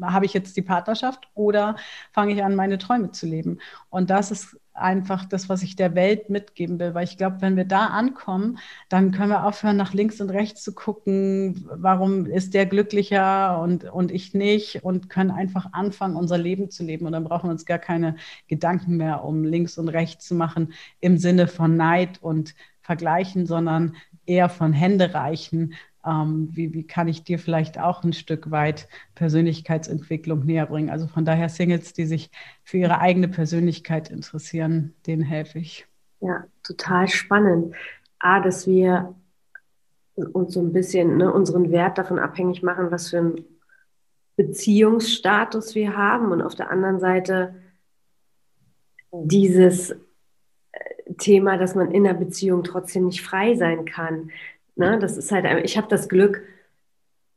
habe 0.01 0.25
ich 0.25 0.33
jetzt 0.33 0.57
die 0.57 0.63
Partnerschaft 0.63 1.27
oder 1.35 1.75
fange 2.11 2.33
ich 2.33 2.43
an, 2.43 2.55
meine 2.55 2.79
Träume 2.79 3.11
zu 3.11 3.27
leben? 3.27 3.59
Und 3.89 4.09
das 4.09 4.31
ist 4.31 4.59
einfach 4.77 5.25
das, 5.25 5.49
was 5.49 5.63
ich 5.63 5.75
der 5.75 5.95
Welt 5.95 6.29
mitgeben 6.29 6.79
will, 6.79 6.93
weil 6.93 7.03
ich 7.03 7.17
glaube, 7.17 7.41
wenn 7.41 7.55
wir 7.55 7.65
da 7.65 7.87
ankommen, 7.87 8.59
dann 8.89 9.11
können 9.11 9.29
wir 9.29 9.45
aufhören, 9.45 9.77
nach 9.77 9.93
links 9.93 10.21
und 10.21 10.29
rechts 10.29 10.63
zu 10.63 10.73
gucken, 10.73 11.67
warum 11.71 12.25
ist 12.25 12.53
der 12.53 12.65
glücklicher 12.65 13.61
und, 13.61 13.85
und 13.85 14.11
ich 14.11 14.33
nicht 14.33 14.83
und 14.83 15.09
können 15.09 15.31
einfach 15.31 15.73
anfangen, 15.73 16.15
unser 16.15 16.37
Leben 16.37 16.69
zu 16.69 16.83
leben. 16.83 17.05
Und 17.05 17.13
dann 17.13 17.23
brauchen 17.23 17.47
wir 17.47 17.51
uns 17.51 17.65
gar 17.65 17.79
keine 17.79 18.15
Gedanken 18.47 18.97
mehr, 18.97 19.23
um 19.23 19.43
links 19.43 19.77
und 19.77 19.89
rechts 19.89 20.27
zu 20.27 20.35
machen 20.35 20.73
im 20.99 21.17
Sinne 21.17 21.47
von 21.47 21.75
Neid 21.75 22.21
und 22.21 22.55
Vergleichen, 22.81 23.45
sondern 23.45 23.95
eher 24.25 24.49
von 24.49 24.73
Hände 24.73 25.13
reichen 25.13 25.73
ähm, 26.07 26.49
wie, 26.51 26.73
wie 26.73 26.85
kann 26.85 27.07
ich 27.07 27.23
dir 27.23 27.39
vielleicht 27.39 27.79
auch 27.79 28.03
ein 28.03 28.13
Stück 28.13 28.49
weit 28.51 28.87
Persönlichkeitsentwicklung 29.15 30.45
näher 30.45 30.67
bringen. 30.67 30.89
Also 30.89 31.07
von 31.07 31.25
daher 31.25 31.49
Singles, 31.49 31.93
die 31.93 32.05
sich 32.05 32.31
für 32.63 32.77
ihre 32.77 32.99
eigene 32.99 33.27
Persönlichkeit 33.27 34.09
interessieren, 34.09 34.93
denen 35.05 35.23
helfe 35.23 35.59
ich. 35.59 35.85
Ja, 36.21 36.45
total 36.63 37.07
spannend. 37.07 37.75
A, 38.19 38.39
dass 38.39 38.65
wir 38.65 39.15
uns 40.15 40.53
so 40.53 40.61
ein 40.61 40.73
bisschen 40.73 41.17
ne, 41.17 41.31
unseren 41.31 41.71
Wert 41.71 41.97
davon 41.97 42.17
abhängig 42.17 42.63
machen, 42.63 42.89
was 42.89 43.09
für 43.09 43.19
einen 43.19 43.45
Beziehungsstatus 44.35 45.75
wir 45.75 45.95
haben 45.95 46.31
und 46.31 46.41
auf 46.41 46.55
der 46.55 46.71
anderen 46.71 46.99
Seite 46.99 47.55
dieses 49.11 49.91
äh, 49.91 49.97
Thema, 51.17 51.57
dass 51.57 51.75
man 51.75 51.91
in 51.91 52.03
der 52.03 52.13
Beziehung 52.13 52.63
trotzdem 52.63 53.05
nicht 53.05 53.21
frei 53.21 53.55
sein 53.55 53.85
kann. 53.85 54.31
Ne? 54.77 54.99
Das 54.99 55.17
ist 55.17 55.31
halt, 55.31 55.45
ich 55.65 55.77
habe 55.77 55.87
das 55.87 56.09
Glück, 56.09 56.41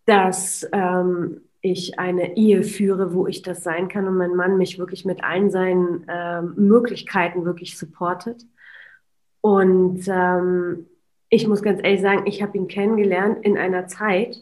dass 0.06 0.68
ähm, 0.73 1.42
ich 1.61 1.99
eine 1.99 2.37
Ehe 2.37 2.62
führe, 2.62 3.12
wo 3.14 3.26
ich 3.26 3.42
das 3.42 3.62
sein 3.62 3.88
kann 3.88 4.06
und 4.06 4.16
mein 4.16 4.35
Mann 4.35 4.56
mich 4.56 4.78
wirklich 4.78 5.04
mit 5.04 5.23
allen 5.23 5.50
seinen 5.50 6.06
ähm, 6.09 6.54
Möglichkeiten 6.56 7.44
wirklich 7.44 7.76
supportet. 7.78 8.47
Und 9.40 10.02
ähm, 10.09 10.87
ich 11.28 11.47
muss 11.47 11.62
ganz 11.62 11.80
ehrlich 11.82 12.00
sagen, 12.00 12.26
ich 12.26 12.42
habe 12.42 12.56
ihn 12.56 12.68
kennengelernt 12.68 13.44
in 13.44 13.56
einer 13.56 13.87
Zeit, 13.87 14.37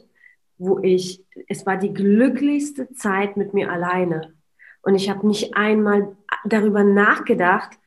wo 0.59 0.79
ich, 0.81 1.25
es 1.49 1.67
war 1.67 1.77
die 1.77 1.93
glücklichste 1.93 2.91
Zeit 2.93 3.37
mit 3.37 3.55
mir 3.55 3.71
alleine. 3.71 4.35
Und 4.83 4.95
ich 4.95 5.11
habe 5.11 5.27
nicht 5.27 5.57
einmal 5.57 6.17
darüber 6.45 6.85
nachgedacht, 6.85 7.79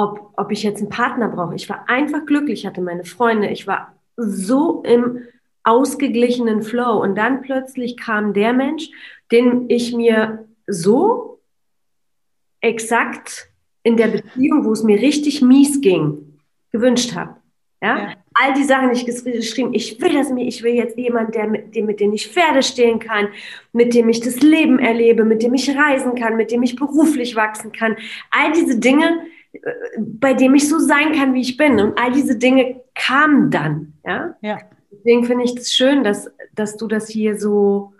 ob, 0.00 0.32
ob 0.36 0.50
ich 0.50 0.62
jetzt 0.62 0.80
einen 0.80 0.88
Partner 0.88 1.28
brauche. 1.28 1.54
Ich 1.54 1.68
war 1.68 1.88
einfach 1.88 2.24
glücklich, 2.24 2.66
hatte 2.66 2.80
meine 2.80 3.04
Freunde, 3.04 3.48
ich 3.48 3.66
war 3.66 3.94
so 4.16 4.82
im 4.82 5.20
ausgeglichenen 5.62 6.62
Flow. 6.62 7.02
Und 7.02 7.16
dann 7.16 7.42
plötzlich 7.42 7.96
kam 7.98 8.32
der 8.32 8.54
Mensch, 8.54 8.88
den 9.30 9.68
ich 9.68 9.94
mir 9.94 10.46
so 10.66 11.40
exakt 12.62 13.50
in 13.82 13.96
der 13.96 14.08
Beziehung, 14.08 14.64
wo 14.64 14.72
es 14.72 14.82
mir 14.82 14.98
richtig 15.00 15.42
mies 15.42 15.80
ging, 15.80 16.38
gewünscht 16.72 17.14
habe. 17.14 17.36
Ja? 17.82 17.98
ja? 17.98 18.14
All 18.34 18.54
die 18.54 18.64
Sachen, 18.64 18.90
die 18.92 19.00
ich 19.00 19.06
geschrieben, 19.06 19.74
ich 19.74 20.00
will 20.00 20.14
das 20.14 20.30
mir, 20.30 20.46
ich 20.46 20.62
will 20.62 20.74
jetzt 20.74 20.96
jemand, 20.96 21.34
der 21.34 21.46
mit 21.46 21.74
dem, 21.74 21.86
mit 21.86 22.00
dem 22.00 22.12
ich 22.12 22.28
Pferde 22.28 22.62
stehen 22.62 22.98
kann, 22.98 23.28
mit 23.72 23.92
dem 23.92 24.08
ich 24.08 24.20
das 24.20 24.40
Leben 24.40 24.78
erlebe, 24.78 25.24
mit 25.24 25.42
dem 25.42 25.52
ich 25.52 25.76
reisen 25.76 26.14
kann, 26.14 26.36
mit 26.36 26.50
dem 26.50 26.62
ich 26.62 26.76
beruflich 26.76 27.36
wachsen 27.36 27.72
kann. 27.72 27.96
All 28.30 28.52
diese 28.52 28.78
Dinge, 28.78 29.26
bei 29.98 30.34
dem 30.34 30.54
ich 30.54 30.68
so 30.68 30.78
sein 30.78 31.12
kann, 31.12 31.34
wie 31.34 31.40
ich 31.40 31.56
bin. 31.56 31.80
Und 31.80 31.98
all 31.98 32.12
diese 32.12 32.36
Dinge 32.36 32.80
kamen 32.94 33.50
dann. 33.50 33.94
Ja. 34.04 34.36
ja. 34.40 34.58
Deswegen 34.90 35.24
finde 35.24 35.44
ich 35.44 35.50
es 35.50 35.56
das 35.56 35.72
schön, 35.72 36.04
dass, 36.04 36.30
dass 36.54 36.76
du 36.76 36.86
das 36.86 37.08
hier 37.08 37.38
so, 37.38 37.94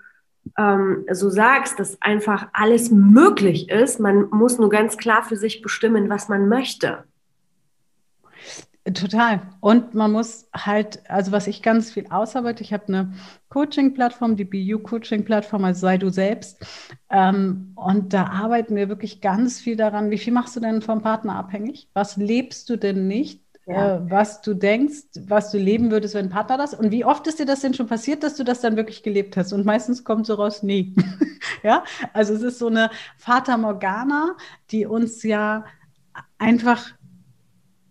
ähm, 0.58 1.06
so 1.10 1.30
sagst, 1.30 1.78
dass 1.78 2.00
einfach 2.02 2.48
alles 2.52 2.90
möglich 2.90 3.68
ist. 3.70 4.00
Man 4.00 4.28
muss 4.30 4.58
nur 4.58 4.70
ganz 4.70 4.96
klar 4.96 5.22
für 5.22 5.36
sich 5.36 5.62
bestimmen, 5.62 6.08
was 6.08 6.28
man 6.28 6.48
möchte. 6.48 7.04
Total. 8.84 9.42
Und 9.60 9.94
man 9.94 10.10
muss 10.10 10.48
halt, 10.54 11.00
also 11.10 11.32
was 11.32 11.46
ich 11.46 11.62
ganz 11.62 11.92
viel 11.92 12.06
ausarbeite, 12.08 12.62
ich 12.62 12.72
habe 12.72 12.88
eine 12.88 13.12
Coaching-Plattform, 13.50 14.36
die 14.36 14.44
BU-Coaching-Plattform, 14.44 15.64
also 15.64 15.80
sei 15.80 15.98
du 15.98 16.08
selbst. 16.08 16.64
Ähm, 17.10 17.72
und 17.76 18.14
da 18.14 18.28
arbeiten 18.28 18.76
wir 18.76 18.88
wirklich 18.88 19.20
ganz 19.20 19.60
viel 19.60 19.76
daran. 19.76 20.10
Wie 20.10 20.16
viel 20.16 20.32
machst 20.32 20.56
du 20.56 20.60
denn 20.60 20.80
vom 20.80 21.02
Partner 21.02 21.36
abhängig? 21.36 21.88
Was 21.92 22.16
lebst 22.16 22.70
du 22.70 22.76
denn 22.76 23.06
nicht? 23.06 23.42
Ja. 23.66 23.96
Äh, 23.96 24.10
was 24.10 24.40
du 24.40 24.54
denkst, 24.54 25.04
was 25.26 25.50
du 25.50 25.58
leben 25.58 25.90
würdest, 25.90 26.14
wenn 26.14 26.26
ein 26.26 26.30
Partner 26.30 26.56
das. 26.56 26.72
Und 26.72 26.90
wie 26.90 27.04
oft 27.04 27.26
ist 27.26 27.38
dir 27.38 27.46
das 27.46 27.60
denn 27.60 27.74
schon 27.74 27.86
passiert, 27.86 28.22
dass 28.22 28.34
du 28.36 28.44
das 28.44 28.62
dann 28.62 28.76
wirklich 28.76 29.02
gelebt 29.02 29.36
hast? 29.36 29.52
Und 29.52 29.66
meistens 29.66 30.04
kommt 30.04 30.26
so 30.26 30.34
raus, 30.34 30.62
nee. 30.62 30.94
ja, 31.62 31.84
also 32.14 32.32
es 32.32 32.40
ist 32.40 32.58
so 32.58 32.68
eine 32.68 32.90
Fata 33.18 33.58
Morgana, 33.58 34.36
die 34.70 34.86
uns 34.86 35.22
ja 35.22 35.66
einfach 36.38 36.92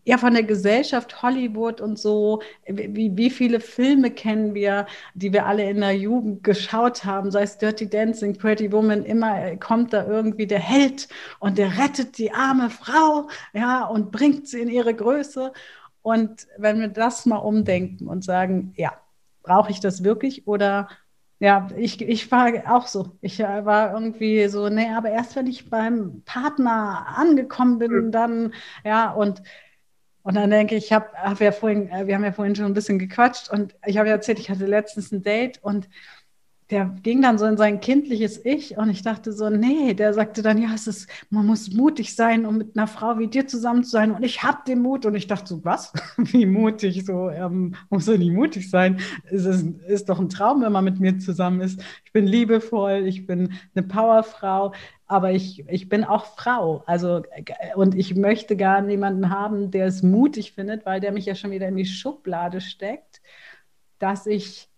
ja 0.09 0.17
von 0.17 0.33
der 0.33 0.41
Gesellschaft 0.41 1.21
Hollywood 1.21 1.81
und 1.81 1.99
so, 1.99 2.41
wie, 2.65 3.15
wie 3.15 3.29
viele 3.29 3.59
Filme 3.59 4.09
kennen 4.09 4.55
wir, 4.55 4.87
die 5.13 5.31
wir 5.31 5.45
alle 5.45 5.69
in 5.69 5.81
der 5.81 5.95
Jugend 5.95 6.43
geschaut 6.43 7.05
haben, 7.05 7.29
sei 7.29 7.43
es 7.43 7.59
Dirty 7.59 7.87
Dancing, 7.87 8.35
Pretty 8.35 8.71
Woman, 8.71 9.05
immer 9.05 9.55
kommt 9.57 9.93
da 9.93 10.07
irgendwie 10.07 10.47
der 10.47 10.59
Held 10.59 11.09
und 11.39 11.59
der 11.59 11.77
rettet 11.77 12.17
die 12.17 12.31
arme 12.31 12.71
Frau, 12.71 13.29
ja, 13.53 13.85
und 13.85 14.11
bringt 14.11 14.47
sie 14.47 14.61
in 14.61 14.69
ihre 14.69 14.95
Größe. 14.95 15.53
Und 16.01 16.47
wenn 16.57 16.79
wir 16.79 16.87
das 16.87 17.27
mal 17.27 17.37
umdenken 17.37 18.07
und 18.07 18.23
sagen, 18.23 18.73
ja, 18.77 18.93
brauche 19.43 19.69
ich 19.69 19.79
das 19.79 20.03
wirklich 20.03 20.47
oder 20.47 20.89
ja, 21.37 21.67
ich, 21.77 22.01
ich 22.01 22.31
war 22.31 22.51
auch 22.67 22.87
so. 22.87 23.11
Ich 23.21 23.39
äh, 23.39 23.63
war 23.65 23.93
irgendwie 23.93 24.47
so, 24.47 24.69
nee, 24.69 24.89
aber 24.89 25.11
erst 25.11 25.35
wenn 25.35 25.47
ich 25.47 25.69
beim 25.69 26.23
Partner 26.25 27.05
angekommen 27.15 27.77
bin, 27.77 27.91
hm. 27.91 28.11
dann, 28.11 28.53
ja, 28.83 29.11
und, 29.11 29.43
und 30.29 30.35
dann 30.35 30.51
denke 30.51 30.75
ich, 30.75 30.85
ich 30.85 30.93
habe 30.93 31.07
hab 31.17 31.39
ja 31.41 31.51
vorhin, 31.51 31.89
äh, 31.89 32.05
wir 32.05 32.13
haben 32.13 32.23
ja 32.23 32.31
vorhin 32.31 32.55
schon 32.55 32.65
ein 32.65 32.75
bisschen 32.75 32.99
gequatscht 32.99 33.49
und 33.49 33.75
ich 33.87 33.97
habe 33.97 34.09
ja 34.09 34.13
erzählt, 34.15 34.37
ich 34.37 34.51
hatte 34.51 34.67
letztens 34.67 35.11
ein 35.11 35.23
Date 35.23 35.57
und 35.63 35.89
der 36.69 36.95
ging 37.01 37.21
dann 37.21 37.39
so 37.39 37.45
in 37.45 37.57
sein 37.57 37.79
kindliches 37.79 38.43
Ich 38.45 38.77
und 38.77 38.89
ich 38.89 39.01
dachte 39.01 39.33
so, 39.33 39.49
nee, 39.49 39.95
der 39.95 40.13
sagte 40.13 40.43
dann, 40.43 40.61
ja, 40.61 40.69
es 40.75 40.85
ist, 40.85 41.09
man 41.31 41.45
muss 41.45 41.73
mutig 41.73 42.15
sein, 42.15 42.45
um 42.45 42.57
mit 42.57 42.77
einer 42.77 42.85
Frau 42.85 43.17
wie 43.17 43.27
dir 43.27 43.47
zusammen 43.47 43.83
zu 43.83 43.89
sein 43.89 44.11
und 44.11 44.23
ich 44.23 44.43
habe 44.43 44.59
den 44.67 44.81
Mut 44.81 45.05
und 45.07 45.15
ich 45.15 45.25
dachte 45.25 45.47
so, 45.47 45.65
was? 45.65 45.91
Wie 46.17 46.45
mutig? 46.45 47.05
So, 47.05 47.29
ähm, 47.29 47.75
muss 47.89 48.07
er 48.07 48.19
nicht 48.19 48.33
mutig 48.33 48.69
sein? 48.69 48.99
Es 49.31 49.45
ist, 49.45 49.65
ist 49.87 50.09
doch 50.09 50.19
ein 50.19 50.29
Traum, 50.29 50.61
wenn 50.61 50.71
man 50.71 50.83
mit 50.83 50.99
mir 50.99 51.17
zusammen 51.17 51.61
ist. 51.61 51.81
Ich 52.05 52.13
bin 52.13 52.27
liebevoll, 52.27 53.07
ich 53.07 53.25
bin 53.25 53.53
eine 53.73 53.87
Powerfrau, 53.87 54.73
aber 55.07 55.31
ich, 55.31 55.67
ich 55.67 55.89
bin 55.89 56.03
auch 56.03 56.25
Frau. 56.37 56.83
Also, 56.85 57.23
und 57.75 57.95
ich 57.95 58.15
möchte 58.15 58.55
gar 58.55 58.81
niemanden 58.81 59.31
haben, 59.31 59.71
der 59.71 59.87
es 59.87 60.03
mutig 60.03 60.51
findet, 60.53 60.85
weil 60.85 60.99
der 60.99 61.11
mich 61.11 61.25
ja 61.25 61.33
schon 61.33 61.49
wieder 61.51 61.67
in 61.67 61.77
die 61.77 61.85
Schublade 61.85 62.61
steckt, 62.61 63.21
dass 63.97 64.27
ich 64.27 64.69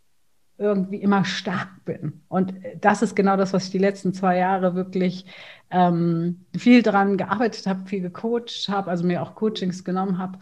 irgendwie 0.62 0.98
immer 0.98 1.26
stark 1.26 1.84
bin. 1.86 2.22
Und 2.30 2.54
das 2.80 3.02
ist 3.02 3.16
genau 3.16 3.36
das, 3.36 3.52
was 3.54 3.66
ich 3.66 3.72
die 3.72 3.78
letzten 3.80 4.14
zwei 4.14 4.38
Jahre 4.38 4.76
wirklich 4.76 5.26
ähm, 5.72 6.46
viel 6.56 6.84
dran 6.84 7.18
gearbeitet 7.18 7.66
habe, 7.66 7.88
viel 7.88 8.02
gecoacht 8.02 8.70
habe, 8.70 8.90
also 8.90 9.06
mir 9.06 9.22
auch 9.22 9.36
Coachings 9.36 9.84
genommen 9.84 10.18
habe. 10.18 10.38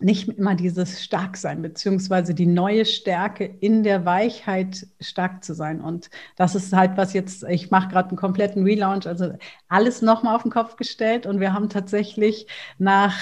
Nicht 0.00 0.28
immer 0.28 0.54
dieses 0.54 1.02
Starksein, 1.02 1.62
beziehungsweise 1.62 2.34
die 2.34 2.46
neue 2.46 2.84
Stärke 2.84 3.44
in 3.44 3.84
der 3.84 4.04
Weichheit 4.04 4.86
stark 5.00 5.42
zu 5.44 5.54
sein. 5.54 5.80
Und 5.80 6.10
das 6.36 6.54
ist 6.54 6.72
halt, 6.72 6.96
was 6.96 7.14
jetzt, 7.14 7.44
ich 7.44 7.70
mache 7.70 7.88
gerade 7.88 8.10
einen 8.10 8.18
kompletten 8.18 8.64
Relaunch, 8.64 9.06
also 9.06 9.32
alles 9.68 10.02
nochmal 10.02 10.36
auf 10.36 10.42
den 10.42 10.50
Kopf 10.50 10.76
gestellt. 10.76 11.26
Und 11.26 11.40
wir 11.40 11.54
haben 11.54 11.68
tatsächlich 11.70 12.46
nach 12.78 13.14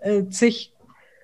äh, 0.00 0.26
zig 0.28 0.72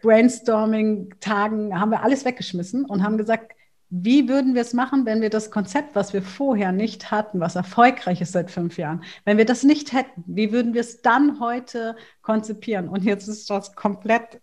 Brainstorming-Tagen 0.03 1.79
haben 1.79 1.91
wir 1.91 2.03
alles 2.03 2.25
weggeschmissen 2.25 2.85
und 2.85 3.03
haben 3.03 3.17
gesagt, 3.17 3.52
wie 3.95 4.27
würden 4.27 4.55
wir 4.55 4.63
es 4.63 4.73
machen, 4.73 5.05
wenn 5.05 5.21
wir 5.21 5.29
das 5.29 5.51
Konzept, 5.51 5.95
was 5.95 6.15
wir 6.15 6.23
vorher 6.23 6.73
nicht 6.73 7.11
hatten, 7.11 7.41
was 7.41 7.57
erfolgreich 7.57 8.23
ist 8.23 8.33
seit 8.33 8.51
fünf 8.51 8.79
Jahren, 8.79 9.05
wenn 9.27 9.37
wir 9.37 9.45
das 9.45 9.65
nicht 9.65 9.93
hätten, 9.93 10.25
wie 10.27 10.51
würden 10.51 10.73
wir 10.73 10.81
es 10.81 11.03
dann 11.03 11.41
heute 11.41 11.95
konzipieren? 12.23 12.89
Und 12.89 13.05
jetzt 13.05 13.29
ist 13.29 13.51
das 13.51 13.77
komplett, 13.77 14.41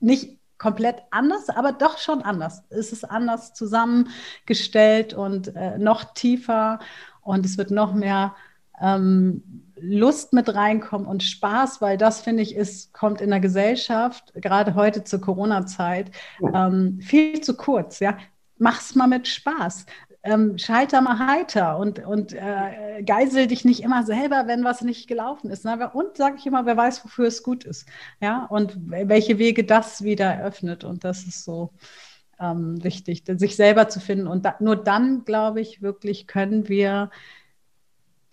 nicht 0.00 0.40
komplett 0.58 1.04
anders, 1.12 1.50
aber 1.50 1.70
doch 1.70 1.98
schon 1.98 2.22
anders. 2.22 2.64
Es 2.68 2.90
ist 2.90 3.08
anders 3.08 3.54
zusammengestellt 3.54 5.14
und 5.14 5.54
äh, 5.54 5.78
noch 5.78 6.12
tiefer 6.12 6.80
und 7.22 7.46
es 7.46 7.58
wird 7.58 7.70
noch 7.70 7.94
mehr 7.94 8.34
ähm, 8.80 9.70
Lust 9.80 10.32
mit 10.32 10.52
reinkommen 10.52 11.06
und 11.06 11.22
Spaß, 11.22 11.80
weil 11.80 11.96
das 11.96 12.22
finde 12.22 12.42
ich 12.42 12.56
ist, 12.56 12.92
kommt 12.92 13.20
in 13.20 13.30
der 13.30 13.40
Gesellschaft, 13.40 14.32
gerade 14.34 14.74
heute 14.74 15.04
zur 15.04 15.20
Corona-Zeit, 15.20 16.10
ähm, 16.52 16.98
viel 17.00 17.40
zu 17.40 17.56
kurz. 17.56 18.00
Ja, 18.00 18.18
mach's 18.60 18.94
mal 18.94 19.08
mit 19.08 19.26
Spaß. 19.26 19.86
Ähm, 20.22 20.58
scheiter 20.58 21.00
mal 21.00 21.18
heiter 21.18 21.78
und, 21.78 21.98
und 22.04 22.34
äh, 22.34 23.02
geisel 23.04 23.46
dich 23.46 23.64
nicht 23.64 23.82
immer 23.82 24.04
selber, 24.04 24.44
wenn 24.46 24.64
was 24.64 24.82
nicht 24.82 25.08
gelaufen 25.08 25.50
ist. 25.50 25.64
Ne? 25.64 25.90
Und 25.94 26.18
sage 26.18 26.36
ich 26.38 26.46
immer, 26.46 26.66
wer 26.66 26.76
weiß, 26.76 27.02
wofür 27.04 27.26
es 27.26 27.42
gut 27.42 27.64
ist. 27.64 27.88
Ja, 28.20 28.44
und 28.44 28.76
welche 28.86 29.38
Wege 29.38 29.64
das 29.64 30.04
wieder 30.04 30.26
eröffnet. 30.26 30.84
Und 30.84 31.04
das 31.04 31.24
ist 31.24 31.44
so 31.44 31.70
ähm, 32.38 32.84
wichtig, 32.84 33.24
sich 33.26 33.56
selber 33.56 33.88
zu 33.88 33.98
finden. 33.98 34.26
Und 34.26 34.44
da, 34.44 34.56
nur 34.60 34.76
dann, 34.76 35.24
glaube 35.24 35.62
ich, 35.62 35.80
wirklich 35.80 36.26
können 36.26 36.68
wir 36.68 37.10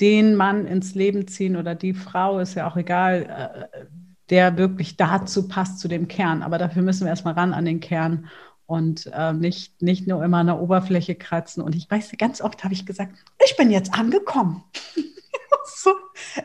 den 0.01 0.36
Mann 0.36 0.65
ins 0.65 0.93
Leben 0.93 1.27
ziehen 1.27 1.55
oder 1.55 1.74
die 1.74 1.93
Frau, 1.93 2.39
ist 2.39 2.55
ja 2.55 2.69
auch 2.69 2.77
egal, 2.77 3.69
äh, 3.72 3.86
der 4.29 4.57
wirklich 4.57 4.98
dazu 4.98 5.48
passt, 5.48 5.79
zu 5.79 5.87
dem 5.87 6.07
Kern. 6.09 6.44
Aber 6.44 6.57
dafür 6.57 6.81
müssen 6.81 7.05
wir 7.05 7.09
erstmal 7.09 7.33
ran 7.33 7.53
an 7.53 7.66
den 7.66 7.79
Kern 7.79 8.27
und 8.68 9.10
äh, 9.14 9.34
nicht, 9.34 9.82
nicht 9.82 10.08
nur 10.08 10.24
immer 10.24 10.40
an 10.40 10.48
der 10.48 10.60
Oberfläche 10.60 11.16
kratzen. 11.16 11.64
Und 11.64 11.74
ich 11.74 11.90
weiß, 11.90 12.12
ganz 12.18 12.42
oft 12.42 12.64
habe 12.64 12.74
ich 12.74 12.86
gesagt, 12.86 13.18
ich 13.44 13.56
bin 13.58 13.72
jetzt 13.72 13.94
angekommen. 13.94 14.64
so, 15.66 15.92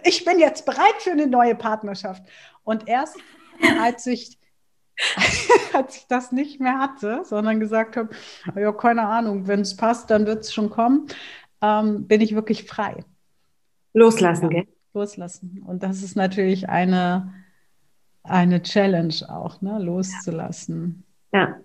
ich 0.05 0.25
bin 0.25 0.39
jetzt 0.39 0.65
bereit 0.65 0.95
für 1.01 1.11
eine 1.11 1.27
neue 1.27 1.57
Partnerschaft. 1.57 2.23
Und 2.63 2.89
erst 2.89 3.17
als 3.81 4.07
ich, 4.07 4.39
als 5.73 5.97
ich 5.97 6.07
das 6.07 6.31
nicht 6.31 6.61
mehr 6.61 6.79
hatte, 6.79 7.23
sondern 7.25 7.59
gesagt 7.59 7.97
habe, 7.97 8.11
ja, 8.55 8.73
keine 8.73 9.03
Ahnung, 9.03 9.49
wenn 9.49 9.61
es 9.61 9.77
passt, 9.77 10.09
dann 10.11 10.25
wird 10.25 10.45
es 10.45 10.55
schon 10.55 10.71
kommen, 10.71 11.09
ähm, 11.61 12.07
bin 12.07 12.21
ich 12.21 12.37
wirklich 12.37 12.65
frei. 12.65 13.05
Loslassen, 13.95 14.45
ja, 14.45 14.61
gell? 14.63 14.69
Loslassen. 14.95 15.61
Und 15.67 15.83
das 15.83 16.05
ist 16.05 16.15
natürlich 16.15 16.69
eine, 16.69 17.35
eine 18.23 18.63
Challenge 18.63 19.15
auch, 19.29 19.61
ne? 19.61 19.81
loszulassen. 19.81 21.05
Ja. 21.33 21.57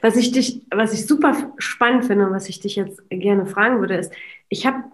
Was 0.00 0.16
ich 0.16 0.32
dich, 0.32 0.62
was 0.70 0.92
ich 0.92 1.06
super 1.06 1.52
spannend 1.58 2.04
finde 2.04 2.26
und 2.26 2.32
was 2.32 2.48
ich 2.48 2.60
dich 2.60 2.76
jetzt 2.76 3.02
gerne 3.10 3.46
fragen 3.46 3.80
würde, 3.80 3.96
ist, 3.96 4.12
ich 4.48 4.66
habe 4.66 4.84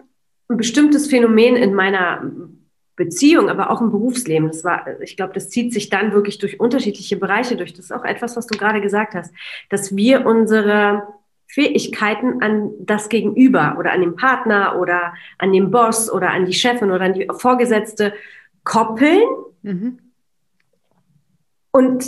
ein 0.47 0.57
bestimmtes 0.57 1.07
Phänomen 1.07 1.55
in 1.55 1.73
meiner 1.73 2.31
Beziehung, 2.95 3.49
aber 3.49 3.71
auch 3.71 3.81
im 3.81 3.91
Berufsleben. 3.91 4.47
Das 4.47 4.63
war, 4.63 4.85
ich 5.01 5.15
glaube, 5.15 5.33
das 5.33 5.49
zieht 5.49 5.73
sich 5.73 5.89
dann 5.89 6.11
wirklich 6.11 6.37
durch 6.37 6.59
unterschiedliche 6.59 7.17
Bereiche 7.17 7.55
durch. 7.55 7.73
Das 7.73 7.85
ist 7.85 7.91
auch 7.91 8.03
etwas, 8.03 8.35
was 8.35 8.47
du 8.47 8.57
gerade 8.57 8.81
gesagt 8.81 9.15
hast, 9.15 9.33
dass 9.69 9.95
wir 9.95 10.25
unsere 10.25 11.03
Fähigkeiten 11.47 12.43
an 12.43 12.71
das 12.79 13.09
Gegenüber 13.09 13.77
oder 13.79 13.91
an 13.91 14.01
den 14.01 14.15
Partner 14.15 14.77
oder 14.79 15.13
an 15.37 15.51
den 15.51 15.71
Boss 15.71 16.11
oder 16.11 16.29
an 16.29 16.45
die 16.45 16.53
Chefin 16.53 16.91
oder 16.91 17.05
an 17.05 17.13
die 17.13 17.27
Vorgesetzte 17.31 18.13
koppeln. 18.63 19.23
Mhm. 19.63 19.99
Und 21.71 22.05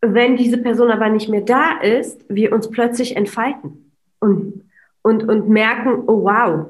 wenn 0.00 0.36
diese 0.36 0.58
Person 0.58 0.90
aber 0.90 1.08
nicht 1.08 1.28
mehr 1.28 1.42
da 1.42 1.78
ist, 1.80 2.24
wir 2.28 2.52
uns 2.52 2.70
plötzlich 2.70 3.16
entfalten 3.16 3.92
und, 4.18 4.64
und, 5.02 5.28
und 5.28 5.48
merken, 5.48 6.04
oh 6.06 6.24
wow, 6.24 6.66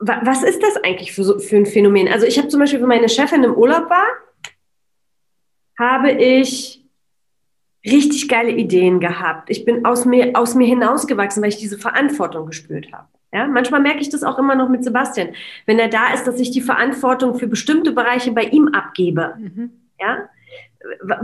was 0.00 0.42
ist 0.42 0.62
das 0.62 0.76
eigentlich 0.84 1.12
für, 1.12 1.40
für 1.40 1.56
ein 1.56 1.66
Phänomen? 1.66 2.08
Also 2.08 2.26
ich 2.26 2.38
habe 2.38 2.48
zum 2.48 2.60
Beispiel, 2.60 2.80
wenn 2.80 2.88
meine 2.88 3.08
Chefin 3.08 3.44
im 3.44 3.54
Urlaub 3.54 3.90
war, 3.90 4.06
habe 5.78 6.10
ich 6.12 6.84
richtig 7.84 8.28
geile 8.28 8.50
Ideen 8.50 9.00
gehabt. 9.00 9.50
Ich 9.50 9.64
bin 9.64 9.84
aus 9.84 10.04
mir, 10.04 10.32
aus 10.34 10.54
mir 10.54 10.66
hinausgewachsen, 10.66 11.42
weil 11.42 11.50
ich 11.50 11.58
diese 11.58 11.78
Verantwortung 11.78 12.46
gespürt 12.46 12.92
habe. 12.92 13.08
Ja, 13.32 13.46
manchmal 13.46 13.80
merke 13.80 14.00
ich 14.00 14.08
das 14.08 14.22
auch 14.22 14.38
immer 14.38 14.54
noch 14.54 14.68
mit 14.68 14.84
Sebastian, 14.84 15.34
wenn 15.66 15.78
er 15.78 15.88
da 15.88 16.14
ist, 16.14 16.24
dass 16.24 16.40
ich 16.40 16.50
die 16.50 16.62
Verantwortung 16.62 17.38
für 17.38 17.46
bestimmte 17.46 17.92
Bereiche 17.92 18.32
bei 18.32 18.44
ihm 18.44 18.68
abgebe. 18.68 19.34
Mhm. 19.38 19.70
Ja, 20.00 20.28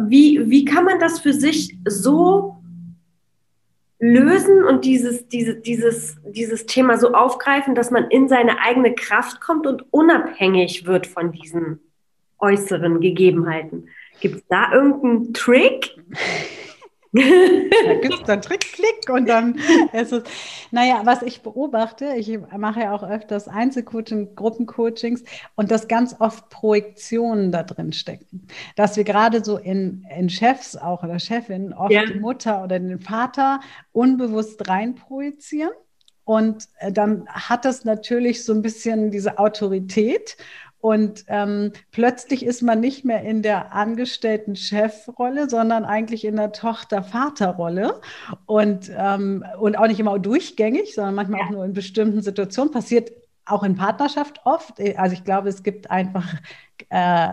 wie, 0.09 0.49
wie 0.51 0.65
kann 0.65 0.85
man 0.85 0.99
das 0.99 1.21
für 1.21 1.33
sich 1.33 1.77
so 1.87 2.57
lösen 3.99 4.65
und 4.65 4.85
dieses, 4.85 5.29
diese, 5.29 5.57
dieses, 5.57 6.17
dieses 6.27 6.67
Thema 6.67 6.99
so 6.99 7.13
aufgreifen, 7.13 7.75
dass 7.75 7.91
man 7.91 8.11
in 8.11 8.29
seine 8.29 8.61
eigene 8.61 8.95
Kraft 8.95 9.41
kommt 9.41 9.67
und 9.67 9.85
unabhängig 9.93 10.87
wird 10.87 11.07
von 11.07 11.33
diesen 11.33 11.81
äußeren 12.39 13.01
Gegebenheiten? 13.01 13.89
Gibt 14.21 14.37
es 14.37 14.47
da 14.49 14.73
irgendeinen 14.73 15.33
Trick? 15.33 15.97
da 17.15 17.95
gibt 18.03 18.15
es 18.15 18.23
dann 18.25 18.43
Trick, 18.43 18.61
Klick 18.61 19.09
und 19.09 19.29
dann 19.29 19.61
ist 19.93 20.13
es. 20.13 20.25
Naja, 20.73 21.03
was 21.05 21.23
ich 21.23 21.43
beobachte, 21.43 22.15
ich 22.17 22.39
mache 22.57 22.81
ja 22.81 22.93
auch 22.93 23.05
öfters 23.05 23.47
Einzelcoaching, 23.47 24.35
Gruppencoachings 24.35 25.23
und 25.55 25.71
dass 25.71 25.87
ganz 25.87 26.17
oft 26.19 26.49
Projektionen 26.51 27.53
da 27.53 27.63
drin 27.63 27.93
stecken. 27.93 28.49
Dass 28.75 28.97
wir 28.97 29.05
gerade 29.05 29.45
so 29.45 29.59
in, 29.59 30.05
in 30.17 30.29
Chefs 30.29 30.77
auch 30.77 31.05
oder 31.05 31.21
Chefin 31.21 31.73
oft 31.73 31.93
ja. 31.93 32.05
die 32.05 32.19
Mutter 32.19 32.65
oder 32.65 32.81
den 32.81 32.99
Vater 32.99 33.61
unbewusst 33.93 34.69
reinprojizieren. 34.69 35.73
Und 36.25 36.69
äh, 36.79 36.91
dann 36.91 37.29
hat 37.29 37.65
das 37.65 37.85
natürlich 37.85 38.45
so 38.45 38.55
ein 38.55 38.63
bisschen 38.63 39.11
diese 39.11 39.39
Autorität. 39.39 40.37
Und 40.85 41.25
ähm, 41.29 41.73
plötzlich 41.93 42.45
ist 42.45 42.61
man 42.61 42.79
nicht 42.79 43.07
mehr 43.07 43.23
in 43.23 43.41
der 43.41 43.73
angestellten 43.73 44.55
Chefrolle, 44.55 45.49
sondern 45.49 45.87
eigentlich 45.87 46.27
in 46.27 46.37
der 46.37 46.53
Tochter-Vater-Rolle. 46.53 48.03
Und, 48.45 48.93
ähm, 48.95 49.43
und 49.59 49.79
auch 49.79 49.87
nicht 49.87 49.99
immer 49.99 50.19
durchgängig, 50.19 50.95
sondern 50.95 51.15
manchmal 51.15 51.41
auch 51.41 51.49
nur 51.49 51.65
in 51.65 51.73
bestimmten 51.73 52.21
Situationen. 52.21 52.71
Passiert 52.71 53.13
auch 53.47 53.63
in 53.63 53.77
Partnerschaft 53.77 54.43
oft. 54.45 54.75
Also 54.99 55.15
ich 55.15 55.25
glaube, 55.25 55.49
es 55.49 55.63
gibt 55.63 55.91
einfach, 55.91 56.35
äh, 56.91 57.33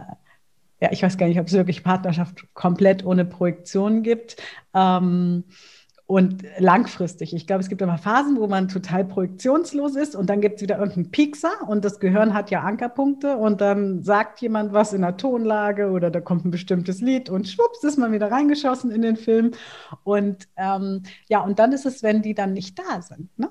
ja, 0.80 0.90
ich 0.90 1.04
weiß 1.04 1.18
gar 1.18 1.28
nicht, 1.28 1.42
ob 1.42 1.48
es 1.48 1.54
wirklich 1.54 1.84
Partnerschaft 1.84 2.46
komplett 2.54 3.06
ohne 3.06 3.26
Projektion 3.26 4.02
gibt. 4.02 4.38
Ähm, 4.74 5.44
und 6.12 6.44
langfristig. 6.58 7.34
Ich 7.34 7.48
glaube, 7.48 7.62
es 7.62 7.70
gibt 7.70 7.82
immer 7.82 7.98
Phasen, 7.98 8.38
wo 8.38 8.46
man 8.48 8.68
total 8.68 9.06
projektionslos 9.06 9.96
ist 9.96 10.14
und 10.14 10.30
dann 10.30 10.42
gibt 10.42 10.58
es 10.58 10.62
wieder 10.62 10.78
irgendeinen 10.78 11.10
Piekser 11.10 11.52
und 11.66 11.86
das 11.86 12.02
Gehirn 12.02 12.34
hat 12.34 12.52
ja 12.52 12.64
Ankerpunkte 12.64 13.38
und 13.38 13.62
dann 13.62 14.04
sagt 14.04 14.42
jemand 14.42 14.74
was 14.74 14.92
in 14.92 15.04
der 15.04 15.16
Tonlage 15.16 15.90
oder 15.90 16.12
da 16.12 16.20
kommt 16.20 16.44
ein 16.44 16.52
bestimmtes 16.52 17.00
Lied 17.00 17.30
und 17.30 17.48
schwupps 17.48 17.86
ist 17.86 17.98
man 17.98 18.12
wieder 18.12 18.30
reingeschossen 18.30 18.92
in 18.92 19.04
den 19.04 19.16
Film. 19.16 19.52
Und 20.04 20.50
ähm, 20.58 21.04
ja, 21.30 21.40
und 21.46 21.60
dann 21.60 21.72
ist 21.72 21.86
es, 21.86 22.04
wenn 22.04 22.22
die 22.22 22.34
dann 22.34 22.52
nicht 22.52 22.78
da 22.78 23.02
sind. 23.02 23.30
Ne? 23.40 23.48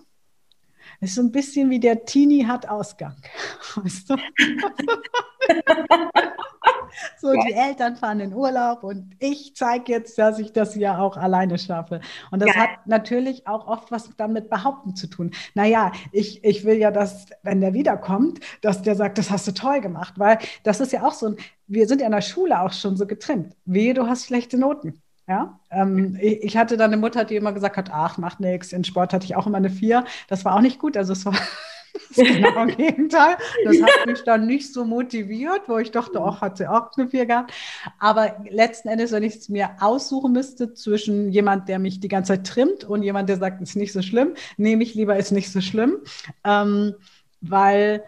Es 1.03 1.11
ist 1.11 1.17
so 1.17 1.23
ein 1.23 1.33
bisschen 1.33 1.71
wie 1.71 1.81
der 1.81 2.05
Teenie 2.05 2.47
hat 2.47 2.69
Ausgang. 2.69 3.17
Weißt 3.77 4.11
du? 4.11 4.17
so, 7.19 7.33
die 7.33 7.55
Eltern 7.55 7.97
fahren 7.97 8.21
in 8.21 8.35
Urlaub 8.35 8.85
und 8.85 9.17
ich 9.19 9.57
zeige 9.57 9.93
jetzt, 9.93 10.19
dass 10.19 10.39
ich 10.39 10.53
das 10.53 10.75
ja 10.75 10.99
auch 10.99 11.17
alleine 11.17 11.59
schaffe. 11.59 12.03
Und 12.31 12.43
das 12.43 12.53
Geil. 12.53 12.63
hat 12.63 12.87
natürlich 12.87 13.47
auch 13.47 13.67
oft 13.67 13.91
was 13.91 14.11
damit 14.19 14.51
behaupten 14.51 14.95
zu 14.95 15.07
tun. 15.07 15.31
Naja, 15.55 15.91
ich, 16.13 16.45
ich 16.45 16.67
will 16.67 16.77
ja, 16.77 16.91
dass, 16.91 17.25
wenn 17.43 17.63
der 17.63 17.73
wiederkommt, 17.73 18.41
dass 18.61 18.83
der 18.83 18.95
sagt, 18.95 19.17
das 19.17 19.31
hast 19.31 19.49
du 19.49 19.53
toll 19.53 19.81
gemacht, 19.81 20.19
weil 20.19 20.39
das 20.65 20.81
ist 20.81 20.93
ja 20.93 21.07
auch 21.07 21.15
so 21.15 21.29
ein, 21.29 21.37
wir 21.67 21.89
sind 21.89 22.03
ja 22.03 22.07
in 22.07 22.13
der 22.13 22.21
Schule 22.21 22.61
auch 22.61 22.73
schon 22.73 22.99
so 22.99 23.07
getrimmt. 23.07 23.57
Wehe, 23.65 23.95
du 23.95 24.07
hast 24.07 24.27
schlechte 24.27 24.59
Noten. 24.59 25.01
Ja, 25.31 25.61
ähm, 25.71 26.19
ich 26.21 26.57
hatte 26.57 26.77
dann 26.77 26.93
eine 26.93 27.01
Mutter, 27.01 27.25
die 27.25 27.37
immer 27.37 27.53
gesagt 27.53 27.77
hat, 27.77 27.89
ach, 27.93 28.19
macht 28.19 28.41
nichts. 28.41 28.73
In 28.73 28.83
Sport 28.83 29.13
hatte 29.13 29.25
ich 29.27 29.37
auch 29.37 29.47
immer 29.47 29.59
eine 29.59 29.71
Vier. 29.71 30.05
Das 30.27 30.45
war 30.45 30.57
auch 30.57 30.61
nicht 30.61 30.81
gut. 30.81 30.97
Also 30.97 31.13
es 31.13 31.25
war 31.25 31.35
genau 32.17 32.63
im 32.65 32.77
Gegenteil. 32.77 33.37
Das 33.65 33.81
hat 33.81 33.91
mich 34.07 34.25
dann 34.25 34.49
nicht 34.49 34.73
so 34.73 34.85
motiviert, 34.85 35.69
wo 35.69 35.79
ich 35.79 35.93
dachte, 35.93 36.21
auch 36.21 36.41
hat 36.41 36.57
sie 36.57 36.67
auch 36.67 36.91
eine 36.97 37.09
Vier 37.09 37.27
gehabt. 37.27 37.55
Aber 38.01 38.39
letzten 38.51 38.89
Endes, 38.89 39.13
wenn 39.13 39.23
ich 39.23 39.37
es 39.37 39.49
mir 39.49 39.71
aussuchen 39.79 40.33
müsste 40.33 40.75
zwischen 40.75 41.31
jemand, 41.31 41.69
der 41.69 41.79
mich 41.79 42.01
die 42.01 42.09
ganze 42.09 42.33
Zeit 42.33 42.49
trimmt 42.49 42.83
und 42.83 43.05
jemand, 43.05 43.29
der 43.29 43.37
sagt, 43.37 43.63
ist 43.63 43.77
nicht 43.77 43.93
so 43.93 44.03
schlimm, 44.03 44.35
nehme 44.57 44.83
ich 44.83 44.97
lieber, 44.97 45.17
ist 45.17 45.31
nicht 45.31 45.53
so 45.53 45.61
schlimm, 45.61 45.99
ähm, 46.43 46.95
weil 47.41 48.03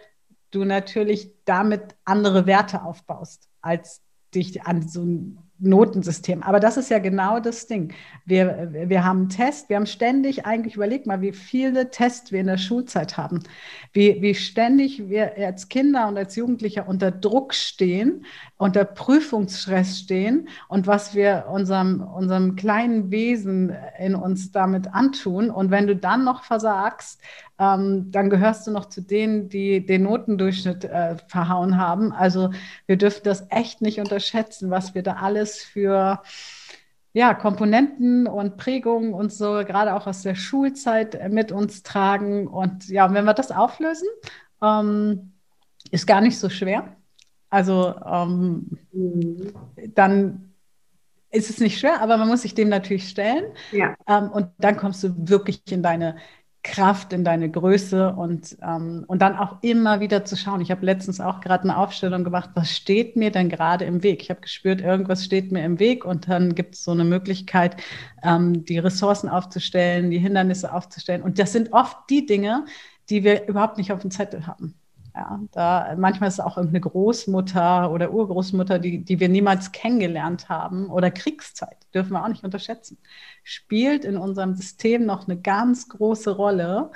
du 0.51 0.65
natürlich 0.65 1.31
damit 1.45 1.83
andere 2.05 2.47
Werte 2.47 2.83
aufbaust, 2.83 3.49
als 3.61 4.01
dich 4.35 4.67
an 4.67 4.89
so 4.89 5.05
ein 5.05 5.39
Notensystem. 5.63 6.43
Aber 6.43 6.61
das 6.61 6.77
ist 6.77 6.91
ja 6.91 6.99
genau 6.99 7.41
das 7.41 7.67
Ding. 7.67 7.93
Wir, 8.25 8.69
wir 8.73 9.05
haben 9.05 9.21
einen 9.21 9.29
Test, 9.29 9.69
wir 9.69 9.77
haben 9.77 9.87
ständig 9.87 10.45
eigentlich, 10.45 10.75
überlegt 10.75 11.07
mal, 11.07 11.21
wie 11.21 11.33
viele 11.33 11.91
Tests 11.91 12.33
wir 12.33 12.41
in 12.41 12.49
der 12.49 12.59
Schulzeit 12.59 13.17
haben, 13.17 13.43
wie, 13.93 14.21
wie 14.21 14.35
ständig 14.35 15.09
wir 15.09 15.37
als 15.37 15.69
Kinder 15.69 16.09
und 16.09 16.17
als 16.17 16.37
Jugendliche 16.37 16.85
unter 16.85 17.11
Druck 17.11 17.55
stehen, 17.55 18.25
unter 18.59 18.85
Prüfungsstress 18.85 19.99
stehen 19.99 20.49
und 20.69 20.87
was 20.87 21.15
wir 21.15 21.47
unserem, 21.51 22.01
unserem 22.01 22.57
kleinen 22.57 23.11
Wesen 23.11 23.75
in 23.99 24.15
uns 24.15 24.53
damit 24.53 24.93
antun. 24.93 25.51
Und 25.51 25.71
wenn 25.71 25.87
du 25.87 25.97
dann 25.97 26.25
noch 26.25 26.45
versagst, 26.45 27.21
ähm, 27.63 28.11
dann 28.11 28.29
gehörst 28.29 28.67
du 28.67 28.73
noch 28.73 28.87
zu 28.87 29.01
denen, 29.01 29.49
die 29.49 29.87
den 29.87 30.03
Notendurchschnitt 30.03 30.85
äh, 30.85 31.17
verhauen 31.29 31.77
haben. 31.77 32.13
Also 32.13 32.51
wir 32.87 32.97
dürfen 32.97 33.23
das 33.23 33.47
echt 33.51 33.83
nicht 33.83 34.01
unterschätzen, 34.01 34.71
was 34.71 34.95
wir 34.95 35.03
da 35.03 35.15
alles 35.15 35.63
für 35.63 36.23
ja, 37.13 37.35
Komponenten 37.35 38.27
und 38.27 38.57
Prägungen 38.57 39.13
und 39.13 39.33
so, 39.33 39.63
gerade 39.65 39.95
auch 39.95 40.07
aus 40.07 40.23
der 40.23 40.35
Schulzeit 40.35 41.15
äh, 41.15 41.29
mit 41.29 41.53
uns 41.53 41.85
tragen. 41.85 42.49
Und 42.49 42.89
ja, 42.89 43.13
wenn 43.15 43.27
wir 43.27 43.35
das 43.35 43.53
auflösen, 43.53 44.09
ähm, 44.61 45.33
ist 45.91 46.07
gar 46.07 46.21
nicht 46.21 46.39
so 46.39 46.49
schwer. 46.49 46.97
Also 47.49 47.95
ähm, 48.05 48.79
dann 49.95 50.53
ist 51.31 51.51
es 51.51 51.61
nicht 51.61 51.79
schwer, 51.79 52.01
aber 52.01 52.17
man 52.17 52.29
muss 52.29 52.43
sich 52.43 52.55
dem 52.55 52.71
natürlich 52.71 53.09
stellen. 53.09 53.45
Ja. 53.71 53.95
Ähm, 54.09 54.31
und 54.31 54.49
dann 54.59 54.77
kommst 54.77 55.05
du 55.05 55.15
wirklich 55.29 55.63
in 55.71 55.83
deine 55.83 56.17
Kraft, 56.65 57.13
in 57.13 57.25
deine 57.25 57.51
Größe 57.51 58.15
und, 58.15 58.57
ähm, 58.63 59.05
und 59.09 59.21
dann 59.21 59.37
auch 59.37 59.63
immer 59.63 60.01
wieder 60.01 60.25
zu 60.25 60.37
schauen. 60.37 60.61
Ich 60.61 60.71
habe 60.71 60.87
letztens 60.87 61.21
auch 61.21 61.41
gerade 61.41 61.65
eine 61.65 61.77
Aufstellung 61.77 62.23
gemacht, 62.23 62.51
was 62.55 62.71
steht 62.71 63.17
mir 63.17 63.33
denn 63.33 63.49
gerade 63.49 63.85
im 63.85 64.03
Weg? 64.03 64.23
Ich 64.23 64.31
habe 64.31 64.41
gespürt, 64.41 64.81
irgendwas 64.81 65.25
steht 65.25 65.51
mir 65.51 65.65
im 65.65 65.81
Weg 65.81 66.05
und 66.05 66.29
dann 66.29 66.55
gibt 66.55 66.75
es 66.75 66.85
so 66.85 66.93
eine 66.93 67.05
Möglichkeit, 67.05 67.77
ähm, 68.23 68.65
die 68.65 68.79
Ressourcen 68.79 69.29
aufzustellen, 69.29 70.11
die 70.11 70.19
Hindernisse 70.19 70.73
aufzustellen. 70.73 71.23
Und 71.23 71.39
das 71.39 71.53
sind 71.53 71.73
oft 71.73 71.97
die 72.11 72.27
Dinge, 72.27 72.65
die 73.11 73.25
wir 73.25 73.49
überhaupt 73.49 73.77
nicht 73.77 73.93
auf 73.93 74.01
dem 74.01 74.13
Zettel 74.13 74.47
haben. 74.47 74.75
Ja, 75.15 75.41
da 75.53 75.95
manchmal 75.99 76.29
ist 76.29 76.35
es 76.35 76.41
auch 76.41 76.57
irgendeine 76.57 76.81
Großmutter 76.81 77.91
oder 77.93 78.13
Urgroßmutter, 78.15 78.79
die, 78.79 79.05
die 79.05 79.21
wir 79.21 79.29
niemals 79.29 79.71
kennengelernt 79.71 80.49
haben 80.49 80.89
oder 80.89 81.11
Kriegszeit, 81.11 81.77
dürfen 81.93 82.13
wir 82.13 82.25
auch 82.25 82.29
nicht 82.29 82.45
unterschätzen, 82.45 82.97
spielt 83.45 84.07
in 84.07 84.17
unserem 84.17 84.55
System 84.55 85.05
noch 85.05 85.29
eine 85.29 85.39
ganz 85.39 85.91
große 85.91 86.31
Rolle 86.31 86.93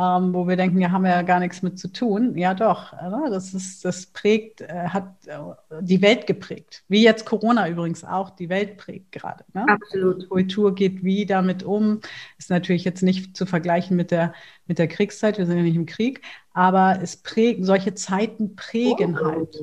ähm, 0.00 0.32
wo 0.32 0.48
wir 0.48 0.56
denken, 0.56 0.80
ja, 0.80 0.90
haben 0.90 1.04
wir 1.04 1.10
ja 1.10 1.22
gar 1.22 1.40
nichts 1.40 1.60
mit 1.62 1.78
zu 1.78 1.88
tun. 1.88 2.36
Ja, 2.36 2.54
doch, 2.54 2.94
das 3.28 3.52
ist, 3.52 3.84
das 3.84 4.06
prägt, 4.06 4.62
äh, 4.62 4.88
hat 4.88 5.14
äh, 5.26 5.36
die 5.82 6.00
Welt 6.00 6.26
geprägt. 6.26 6.84
Wie 6.88 7.02
jetzt 7.02 7.26
Corona 7.26 7.68
übrigens 7.68 8.02
auch 8.02 8.30
die 8.30 8.48
Welt 8.48 8.78
prägt 8.78 9.12
gerade. 9.12 9.44
Ne? 9.52 9.66
Absolut. 9.68 10.28
Kultur 10.30 10.74
geht 10.74 11.04
wie 11.04 11.26
damit 11.26 11.62
um. 11.62 12.00
Ist 12.38 12.48
natürlich 12.48 12.84
jetzt 12.84 13.02
nicht 13.02 13.36
zu 13.36 13.44
vergleichen 13.44 13.94
mit 13.96 14.10
der, 14.10 14.32
mit 14.66 14.78
der 14.78 14.88
Kriegszeit. 14.88 15.36
Wir 15.36 15.44
sind 15.44 15.58
ja 15.58 15.62
nicht 15.64 15.76
im 15.76 15.86
Krieg, 15.86 16.22
aber 16.54 17.00
es 17.02 17.18
prägen, 17.18 17.64
solche 17.64 17.94
Zeiten 17.94 18.56
prägen 18.56 19.18
oh, 19.20 19.24
halt. 19.24 19.60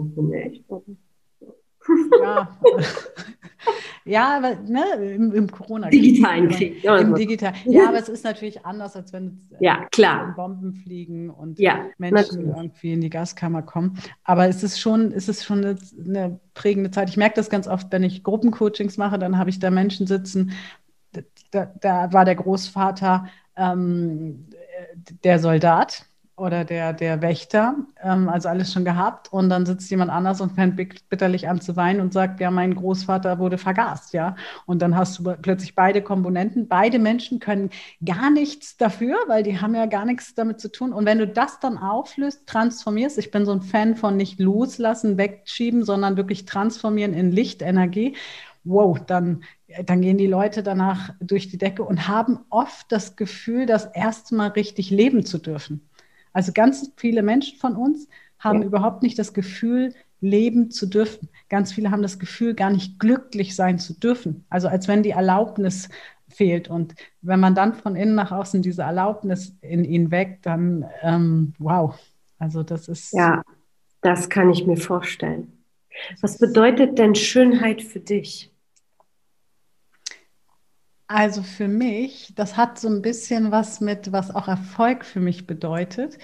Ja. 2.22 2.60
Ja, 4.06 4.38
aber 4.38 4.56
ne, 4.56 4.84
im, 5.16 5.34
im 5.34 5.52
Corona. 5.52 5.90
Digitalen 5.90 6.50
Krieg. 6.50 6.84
Ja, 6.84 6.98
Im 6.98 7.14
Digital. 7.14 7.54
Ja, 7.66 7.90
aber 7.90 7.98
es 7.98 8.10
ist 8.10 8.24
natürlich 8.24 8.66
anders, 8.66 8.96
als 8.96 9.12
wenn 9.12 9.42
äh, 9.60 9.66
ja, 9.66 9.86
klar. 9.92 10.34
Bomben 10.36 10.74
fliegen 10.74 11.30
und 11.30 11.60
ja, 11.60 11.86
Menschen 11.98 12.16
natürlich. 12.16 12.56
irgendwie 12.56 12.94
in 12.94 13.02
die 13.02 13.10
Gaskammer 13.10 13.62
kommen. 13.62 14.00
Aber 14.24 14.48
es 14.48 14.64
ist 14.64 14.80
schon, 14.80 15.12
es 15.12 15.28
ist 15.28 15.44
schon 15.44 15.60
eine, 15.60 15.78
eine 16.06 16.40
prägende 16.54 16.92
Zeit. 16.92 17.10
Ich 17.10 17.18
merke 17.18 17.36
das 17.36 17.50
ganz 17.50 17.68
oft, 17.68 17.92
wenn 17.92 18.04
ich 18.04 18.24
Gruppencoachings 18.24 18.98
mache, 18.98 19.20
dann 19.20 19.38
habe 19.38 19.50
ich 19.50 19.60
da 19.60 19.70
Menschen 19.70 20.08
sitzen. 20.08 20.54
Da, 21.52 21.72
da 21.80 22.14
war 22.14 22.26
der 22.26 22.36
Großvater 22.36 23.28
ähm, 23.56 24.48
der 25.24 25.40
Soldat 25.40 26.07
oder 26.38 26.66
der, 26.66 26.94
der 26.94 27.24
Wächter, 27.24 27.76
ähm, 28.02 28.30
also 28.30 28.48
alles 28.48 28.72
schon 28.72 28.86
gehabt. 28.86 29.34
Und 29.34 29.50
dann 29.50 29.66
sitzt 29.66 29.90
jemand 29.90 30.12
anders 30.12 30.40
und 30.40 30.54
fängt 30.54 30.76
bitterlich 31.10 31.50
an 31.50 31.60
zu 31.62 31.76
weinen 31.76 32.00
und 32.00 32.14
sagt, 32.14 32.40
ja, 32.40 32.52
mein 32.52 32.76
Großvater 32.76 33.40
wurde 33.40 33.58
vergast, 33.58 34.14
ja. 34.14 34.36
Und 34.68 34.84
dann 34.84 34.96
hast 34.96 35.18
du 35.18 35.24
plötzlich 35.42 35.74
beide 35.74 36.04
Komponenten. 36.04 36.68
Beide 36.68 37.00
Menschen 37.00 37.40
können 37.40 37.72
gar 38.06 38.30
nichts 38.30 38.78
dafür, 38.78 39.18
weil 39.28 39.42
die 39.42 39.60
haben 39.60 39.74
ja 39.74 39.88
gar 39.88 40.06
nichts 40.06 40.36
damit 40.36 40.62
zu 40.62 40.72
tun. 40.72 40.94
Und 40.94 41.06
wenn 41.08 41.18
du 41.18 41.28
das 41.28 41.60
dann 41.60 41.80
auflöst, 41.80 42.46
transformierst, 42.48 43.18
ich 43.18 43.32
bin 43.32 43.46
so 43.46 43.52
ein 43.54 43.64
Fan 43.64 43.96
von 43.96 44.16
nicht 44.16 44.40
loslassen, 44.40 45.18
wegschieben, 45.18 45.84
sondern 45.84 46.18
wirklich 46.18 46.46
transformieren 46.46 47.16
in 47.16 47.32
Lichtenergie, 47.32 48.16
wow, 48.64 49.00
dann, 49.00 49.44
dann 49.86 50.02
gehen 50.02 50.18
die 50.20 50.28
Leute 50.28 50.62
danach 50.62 51.16
durch 51.20 51.50
die 51.50 51.58
Decke 51.58 51.84
und 51.84 52.08
haben 52.08 52.40
oft 52.52 52.92
das 52.92 53.16
Gefühl, 53.16 53.66
das 53.66 53.86
erste 53.86 54.36
Mal 54.36 54.50
richtig 54.50 54.92
leben 54.92 55.26
zu 55.26 55.40
dürfen. 55.40 55.87
Also 56.38 56.52
ganz 56.54 56.92
viele 56.98 57.24
Menschen 57.24 57.58
von 57.58 57.76
uns 57.76 58.08
haben 58.38 58.62
ja. 58.62 58.68
überhaupt 58.68 59.02
nicht 59.02 59.18
das 59.18 59.34
Gefühl, 59.34 59.96
leben 60.22 60.70
zu 60.70 60.86
dürfen. 60.86 61.30
Ganz 61.50 61.74
viele 61.74 61.90
haben 61.90 62.04
das 62.04 62.20
Gefühl, 62.20 62.54
gar 62.54 62.70
nicht 62.70 63.00
glücklich 63.00 63.56
sein 63.56 63.80
zu 63.80 64.00
dürfen. 64.00 64.46
Also 64.48 64.68
als 64.68 64.88
wenn 64.88 65.02
die 65.02 65.10
Erlaubnis 65.10 65.90
fehlt. 66.30 66.70
Und 66.70 66.94
wenn 67.24 67.40
man 67.40 67.56
dann 67.56 67.74
von 67.74 67.96
innen 67.96 68.14
nach 68.14 68.32
außen 68.32 68.62
diese 68.62 68.84
Erlaubnis 68.84 69.58
in 69.62 69.84
ihnen 69.84 70.12
weckt, 70.12 70.46
dann 70.46 70.86
ähm, 71.02 71.54
wow. 71.58 71.98
Also 72.38 72.62
das 72.62 72.88
ist. 72.88 73.14
Ja, 73.14 73.42
das 74.02 74.30
kann 74.30 74.52
ich 74.52 74.68
mir 74.68 74.78
vorstellen. 74.78 75.52
Was 76.22 76.38
bedeutet 76.38 77.00
denn 77.00 77.16
Schönheit 77.16 77.82
für 77.82 78.00
dich? 78.00 78.52
Also 81.08 81.42
für 81.42 81.70
mich, 81.70 82.34
das 82.36 82.58
hat 82.58 82.80
so 82.80 82.90
ein 82.90 83.02
bisschen 83.02 83.52
was 83.52 83.80
mit, 83.80 84.12
was 84.12 84.34
auch 84.34 84.48
Erfolg 84.48 85.06
für 85.06 85.22
mich 85.22 85.48
bedeutet. 85.48 86.18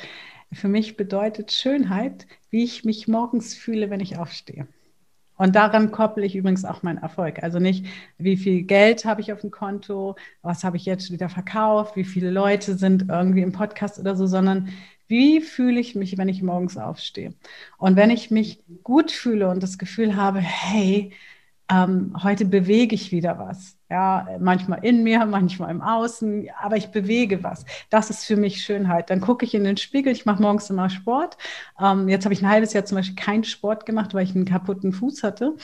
Für 0.51 0.67
mich 0.67 0.97
bedeutet 0.97 1.51
Schönheit, 1.53 2.27
wie 2.49 2.63
ich 2.63 2.83
mich 2.83 3.07
morgens 3.07 3.55
fühle, 3.55 3.89
wenn 3.89 4.01
ich 4.01 4.17
aufstehe. 4.17 4.67
Und 5.37 5.55
daran 5.55 5.91
koppel 5.91 6.23
ich 6.23 6.35
übrigens 6.35 6.63
auch 6.65 6.83
meinen 6.83 6.99
Erfolg. 6.99 7.41
Also 7.41 7.59
nicht, 7.59 7.85
wie 8.17 8.37
viel 8.37 8.63
Geld 8.63 9.05
habe 9.05 9.21
ich 9.21 9.33
auf 9.33 9.41
dem 9.41 9.51
Konto, 9.51 10.15
was 10.41 10.63
habe 10.63 10.77
ich 10.77 10.85
jetzt 10.85 11.11
wieder 11.11 11.29
verkauft, 11.29 11.95
wie 11.95 12.03
viele 12.03 12.29
Leute 12.29 12.77
sind 12.77 13.09
irgendwie 13.09 13.41
im 13.41 13.51
Podcast 13.51 13.99
oder 13.99 14.15
so, 14.15 14.27
sondern 14.27 14.69
wie 15.07 15.41
fühle 15.41 15.79
ich 15.79 15.95
mich, 15.95 16.17
wenn 16.17 16.29
ich 16.29 16.43
morgens 16.43 16.77
aufstehe. 16.77 17.33
Und 17.77 17.95
wenn 17.95 18.09
ich 18.09 18.31
mich 18.31 18.63
gut 18.83 19.11
fühle 19.11 19.49
und 19.49 19.63
das 19.63 19.77
Gefühl 19.77 20.15
habe, 20.15 20.39
hey, 20.39 21.13
ähm, 21.69 22.15
heute 22.23 22.45
bewege 22.45 22.95
ich 22.95 23.11
wieder 23.11 23.39
was. 23.39 23.77
Ja, 23.89 24.27
manchmal 24.39 24.83
in 24.83 25.03
mir, 25.03 25.25
manchmal 25.25 25.71
im 25.71 25.81
Außen, 25.81 26.47
aber 26.61 26.77
ich 26.77 26.87
bewege 26.87 27.43
was. 27.43 27.65
Das 27.89 28.09
ist 28.09 28.25
für 28.25 28.35
mich 28.35 28.63
Schönheit. 28.63 29.09
Dann 29.09 29.21
gucke 29.21 29.45
ich 29.45 29.53
in 29.53 29.63
den 29.63 29.77
Spiegel, 29.77 30.11
ich 30.11 30.25
mache 30.25 30.41
morgens 30.41 30.69
immer 30.69 30.89
Sport. 30.89 31.37
Ähm, 31.79 32.09
jetzt 32.09 32.25
habe 32.25 32.33
ich 32.33 32.41
ein 32.41 32.49
halbes 32.49 32.73
Jahr 32.73 32.85
zum 32.85 32.97
Beispiel 32.97 33.15
keinen 33.15 33.43
Sport 33.43 33.85
gemacht, 33.85 34.13
weil 34.13 34.23
ich 34.23 34.35
einen 34.35 34.45
kaputten 34.45 34.93
Fuß 34.93 35.23
hatte. 35.23 35.55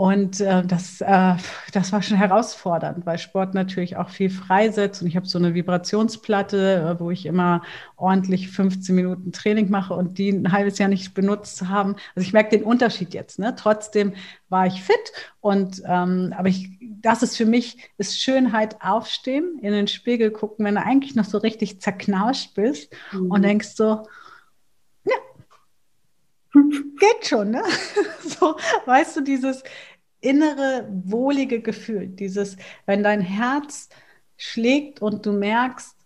Und 0.00 0.40
äh, 0.40 0.64
das, 0.64 1.02
äh, 1.02 1.34
das 1.74 1.92
war 1.92 2.00
schon 2.00 2.16
herausfordernd, 2.16 3.04
weil 3.04 3.18
Sport 3.18 3.52
natürlich 3.52 3.98
auch 3.98 4.08
viel 4.08 4.30
freisetzt. 4.30 5.02
Und 5.02 5.08
ich 5.08 5.14
habe 5.14 5.26
so 5.26 5.36
eine 5.36 5.52
Vibrationsplatte, 5.52 6.96
äh, 6.96 7.00
wo 7.00 7.10
ich 7.10 7.26
immer 7.26 7.60
ordentlich 7.98 8.48
15 8.48 8.94
Minuten 8.94 9.30
Training 9.30 9.70
mache 9.70 9.92
und 9.92 10.16
die 10.16 10.30
ein 10.30 10.52
halbes 10.52 10.78
Jahr 10.78 10.88
nicht 10.88 11.12
benutzt 11.12 11.68
haben. 11.68 11.96
Also 12.14 12.26
ich 12.26 12.32
merke 12.32 12.56
den 12.56 12.64
Unterschied 12.64 13.12
jetzt. 13.12 13.38
Ne? 13.38 13.54
Trotzdem 13.54 14.14
war 14.48 14.66
ich 14.66 14.82
fit. 14.82 15.12
Und 15.40 15.82
ähm, 15.84 16.32
aber 16.34 16.48
ich, 16.48 16.70
das 17.02 17.22
ist 17.22 17.36
für 17.36 17.44
mich, 17.44 17.90
ist 17.98 18.18
Schönheit 18.18 18.82
aufstehen, 18.82 19.58
in 19.60 19.72
den 19.74 19.86
Spiegel 19.86 20.30
gucken, 20.30 20.64
wenn 20.64 20.76
du 20.76 20.82
eigentlich 20.82 21.14
noch 21.14 21.26
so 21.26 21.36
richtig 21.36 21.82
zerknauscht 21.82 22.54
bist 22.54 22.90
mhm. 23.12 23.30
und 23.30 23.42
denkst 23.42 23.74
so, 23.76 24.06
ja, 25.04 25.16
geht 26.98 27.26
schon, 27.26 27.50
ne? 27.50 27.62
So, 28.40 28.56
weißt 28.86 29.16
du, 29.16 29.20
dieses, 29.20 29.62
innere, 30.20 30.88
wohlige 31.04 31.60
Gefühl, 31.60 32.08
dieses, 32.08 32.56
wenn 32.86 33.02
dein 33.02 33.20
Herz 33.20 33.88
schlägt 34.36 35.02
und 35.02 35.26
du 35.26 35.32
merkst, 35.32 35.96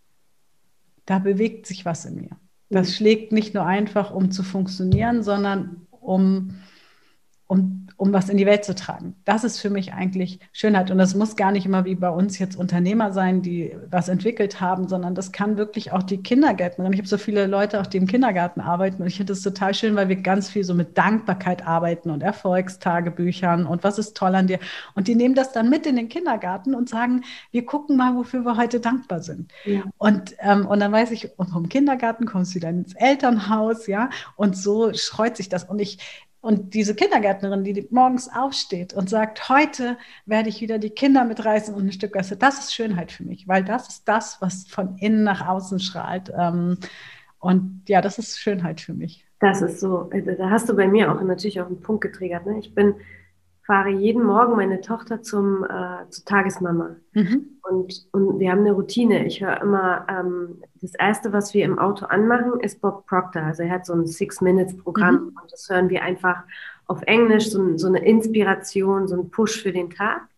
da 1.06 1.18
bewegt 1.18 1.66
sich 1.66 1.84
was 1.84 2.04
in 2.04 2.16
mir. 2.16 2.36
Das 2.70 2.88
mhm. 2.88 2.92
schlägt 2.92 3.32
nicht 3.32 3.54
nur 3.54 3.66
einfach, 3.66 4.12
um 4.12 4.30
zu 4.30 4.42
funktionieren, 4.42 5.22
sondern 5.22 5.86
um, 5.90 6.56
um 7.46 7.83
um 7.96 8.12
was 8.12 8.28
in 8.28 8.36
die 8.36 8.46
Welt 8.46 8.64
zu 8.64 8.74
tragen. 8.74 9.14
Das 9.24 9.44
ist 9.44 9.60
für 9.60 9.70
mich 9.70 9.92
eigentlich 9.92 10.40
Schönheit. 10.52 10.90
Und 10.90 10.98
das 10.98 11.14
muss 11.14 11.36
gar 11.36 11.52
nicht 11.52 11.66
immer 11.66 11.84
wie 11.84 11.94
bei 11.94 12.10
uns 12.10 12.38
jetzt 12.38 12.56
Unternehmer 12.56 13.12
sein, 13.12 13.42
die 13.42 13.76
was 13.90 14.08
entwickelt 14.08 14.60
haben, 14.60 14.88
sondern 14.88 15.14
das 15.14 15.32
kann 15.32 15.56
wirklich 15.56 15.92
auch 15.92 16.02
die 16.02 16.22
Kindergärtnerin. 16.22 16.92
Ich 16.92 16.98
habe 16.98 17.08
so 17.08 17.18
viele 17.18 17.46
Leute, 17.46 17.80
auch 17.80 17.86
die 17.86 17.98
im 17.98 18.06
Kindergarten 18.06 18.60
arbeiten. 18.60 19.02
Und 19.02 19.08
ich 19.08 19.16
finde 19.16 19.32
das 19.32 19.42
total 19.42 19.74
schön, 19.74 19.94
weil 19.94 20.08
wir 20.08 20.16
ganz 20.16 20.50
viel 20.50 20.64
so 20.64 20.74
mit 20.74 20.98
Dankbarkeit 20.98 21.66
arbeiten 21.66 22.10
und 22.10 22.22
Erfolgstagebüchern 22.22 23.66
und 23.66 23.84
was 23.84 23.98
ist 23.98 24.16
toll 24.16 24.34
an 24.34 24.46
dir. 24.46 24.58
Und 24.94 25.08
die 25.08 25.14
nehmen 25.14 25.34
das 25.34 25.52
dann 25.52 25.70
mit 25.70 25.86
in 25.86 25.96
den 25.96 26.08
Kindergarten 26.08 26.74
und 26.74 26.88
sagen, 26.88 27.22
wir 27.52 27.64
gucken 27.64 27.96
mal, 27.96 28.16
wofür 28.16 28.44
wir 28.44 28.56
heute 28.56 28.80
dankbar 28.80 29.22
sind. 29.22 29.52
Ja. 29.64 29.82
Und, 29.98 30.34
ähm, 30.40 30.66
und 30.66 30.80
dann 30.80 30.92
weiß 30.92 31.10
ich, 31.12 31.30
vom 31.36 31.68
Kindergarten 31.68 32.26
kommst 32.26 32.52
du 32.52 32.56
wieder 32.56 32.70
ins 32.70 32.94
Elternhaus, 32.94 33.86
ja, 33.86 34.10
und 34.36 34.56
so 34.56 34.92
streut 34.92 35.36
sich 35.36 35.48
das. 35.48 35.64
Und 35.64 35.78
ich, 35.78 35.98
und 36.44 36.74
diese 36.74 36.94
Kindergärtnerin, 36.94 37.64
die 37.64 37.88
morgens 37.90 38.28
aufsteht 38.28 38.92
und 38.92 39.08
sagt, 39.08 39.48
heute 39.48 39.96
werde 40.26 40.50
ich 40.50 40.60
wieder 40.60 40.78
die 40.78 40.90
Kinder 40.90 41.24
mitreißen 41.24 41.74
und 41.74 41.86
ein 41.86 41.92
Stück 41.92 42.12
Gasse, 42.12 42.36
das 42.36 42.58
ist 42.58 42.74
Schönheit 42.74 43.12
für 43.12 43.24
mich, 43.24 43.48
weil 43.48 43.64
das 43.64 43.88
ist 43.88 44.06
das, 44.06 44.42
was 44.42 44.66
von 44.68 44.98
innen 44.98 45.24
nach 45.24 45.48
außen 45.48 45.80
strahlt. 45.80 46.30
Ähm, 46.38 46.76
und 47.38 47.84
ja, 47.88 48.02
das 48.02 48.18
ist 48.18 48.38
Schönheit 48.38 48.82
für 48.82 48.92
mich. 48.92 49.26
Das 49.40 49.62
ist 49.62 49.80
so, 49.80 50.10
äh, 50.10 50.36
da 50.36 50.50
hast 50.50 50.68
du 50.68 50.76
bei 50.76 50.86
mir 50.86 51.10
auch 51.10 51.22
natürlich 51.22 51.62
auch 51.62 51.66
einen 51.66 51.80
Punkt 51.80 52.02
getriggert. 52.02 52.44
Ne? 52.44 52.58
Ich 52.58 52.74
bin 52.74 52.94
fahre 53.66 53.88
jeden 53.88 54.22
Morgen 54.22 54.56
meine 54.56 54.80
Tochter 54.80 55.22
zum, 55.22 55.64
äh, 55.64 56.08
zur 56.10 56.24
Tagesmama. 56.24 56.96
Mhm. 57.12 57.58
Und, 57.62 58.06
und 58.12 58.38
wir 58.38 58.50
haben 58.50 58.60
eine 58.60 58.72
Routine. 58.72 59.24
Ich 59.26 59.42
höre 59.42 59.60
immer, 59.62 60.06
ähm, 60.08 60.62
das 60.82 60.94
Erste, 60.94 61.32
was 61.32 61.54
wir 61.54 61.64
im 61.64 61.78
Auto 61.78 62.04
anmachen, 62.06 62.60
ist 62.60 62.80
Bob 62.82 63.06
Proctor. 63.06 63.42
Also 63.42 63.62
er 63.62 63.70
hat 63.70 63.86
so 63.86 63.94
ein 63.94 64.06
Six-Minutes-Programm 64.06 65.14
mhm. 65.14 65.38
und 65.40 65.50
das 65.50 65.68
hören 65.70 65.88
wir 65.88 66.02
einfach 66.02 66.42
auf 66.86 67.00
Englisch, 67.02 67.50
so, 67.50 67.78
so 67.78 67.86
eine 67.86 68.04
Inspiration, 68.04 69.08
so 69.08 69.16
ein 69.16 69.30
Push 69.30 69.62
für 69.62 69.72
den 69.72 69.88
Tag. 69.88 70.28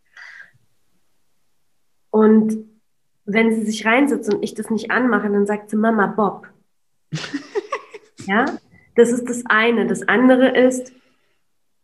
Und 2.11 2.57
wenn 3.25 3.53
sie 3.53 3.63
sich 3.63 3.85
reinsetzt 3.85 4.33
und 4.33 4.45
ich 4.45 4.55
das 4.55 4.71
nicht 4.71 4.93
anmache, 4.93 5.29
dann 5.29 5.47
sagt 5.47 5.71
sie 5.71 5.77
Mama 5.77 6.07
Bob. 6.07 6.47
ja, 8.27 8.45
das 8.95 9.11
ist 9.11 9.29
das 9.29 9.43
eine. 9.47 9.89
Das 9.89 10.07
andere 10.07 10.57
ist, 10.57 10.93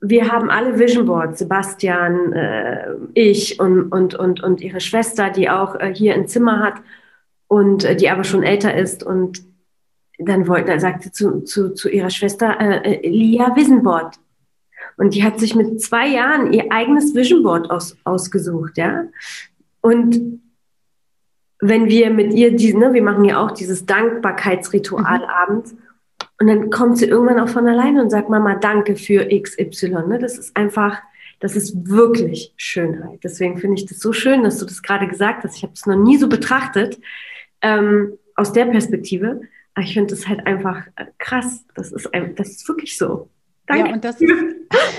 wir 0.04 0.30
haben 0.30 0.50
alle 0.50 0.78
Vision 0.78 1.06
Boards, 1.06 1.38
Sebastian, 1.38 2.32
äh, 2.32 2.94
ich 3.14 3.60
und, 3.60 3.92
und, 3.92 4.16
und, 4.16 4.42
und 4.42 4.60
ihre 4.60 4.80
Schwester, 4.80 5.30
die 5.30 5.48
auch 5.48 5.76
äh, 5.76 5.94
hier 5.94 6.14
ein 6.14 6.26
Zimmer 6.26 6.58
hat 6.58 6.74
und 7.46 7.84
äh, 7.84 7.94
die 7.94 8.10
aber 8.10 8.24
schon 8.24 8.42
älter 8.42 8.74
ist. 8.74 9.04
Und 9.04 9.44
dann 10.18 10.48
wollte, 10.48 10.72
da 10.72 10.80
sagte 10.80 11.12
zu, 11.12 11.44
zu, 11.44 11.72
zu 11.72 11.88
ihrer 11.88 12.10
Schwester, 12.10 12.60
äh, 12.60 12.94
äh, 12.94 13.08
Lia 13.08 13.54
Vision 13.54 13.84
Board. 13.84 14.16
Und 14.96 15.14
die 15.14 15.22
hat 15.22 15.38
sich 15.38 15.54
mit 15.54 15.80
zwei 15.80 16.08
Jahren 16.08 16.52
ihr 16.52 16.66
eigenes 16.72 17.14
Vision 17.14 17.44
Board 17.44 17.70
aus, 17.70 17.96
ausgesucht, 18.02 18.78
ja. 18.78 19.04
Und 19.80 20.40
wenn 21.60 21.86
wir 21.86 22.10
mit 22.10 22.34
ihr, 22.34 22.56
die, 22.56 22.74
ne, 22.74 22.92
wir 22.92 23.02
machen 23.02 23.24
ja 23.24 23.38
auch 23.38 23.52
dieses 23.52 23.86
Dankbarkeitsritual 23.86 25.20
mhm. 25.20 25.24
abends, 25.24 25.76
und 26.42 26.48
dann 26.48 26.70
kommt 26.70 26.98
sie 26.98 27.06
irgendwann 27.06 27.38
auch 27.38 27.48
von 27.48 27.68
alleine 27.68 28.02
und 28.02 28.10
sagt, 28.10 28.28
Mama, 28.28 28.56
danke 28.56 28.96
für 28.96 29.28
XY. 29.28 29.90
Ne? 30.08 30.18
Das 30.20 30.38
ist 30.38 30.56
einfach, 30.56 31.00
das 31.38 31.54
ist 31.54 31.88
wirklich 31.88 32.52
Schönheit. 32.56 33.20
Deswegen 33.22 33.58
finde 33.58 33.80
ich 33.80 33.86
das 33.86 34.00
so 34.00 34.12
schön, 34.12 34.42
dass 34.42 34.58
du 34.58 34.64
das 34.64 34.82
gerade 34.82 35.06
gesagt 35.06 35.44
hast. 35.44 35.56
Ich 35.56 35.62
habe 35.62 35.74
es 35.74 35.86
noch 35.86 35.94
nie 35.94 36.16
so 36.16 36.28
betrachtet 36.28 36.98
ähm, 37.60 38.18
aus 38.34 38.52
der 38.52 38.64
Perspektive. 38.64 39.42
Aber 39.74 39.84
ich 39.84 39.94
finde 39.94 40.16
das 40.16 40.26
halt 40.26 40.44
einfach 40.44 40.84
äh, 40.96 41.04
krass. 41.18 41.64
Das 41.76 41.92
ist, 41.92 42.10
das 42.34 42.48
ist 42.48 42.66
wirklich 42.66 42.98
so. 42.98 43.28
Danke. 43.68 43.86
Ja, 43.86 43.94
und 43.94 44.04
das 44.04 44.20
ist, 44.20 44.32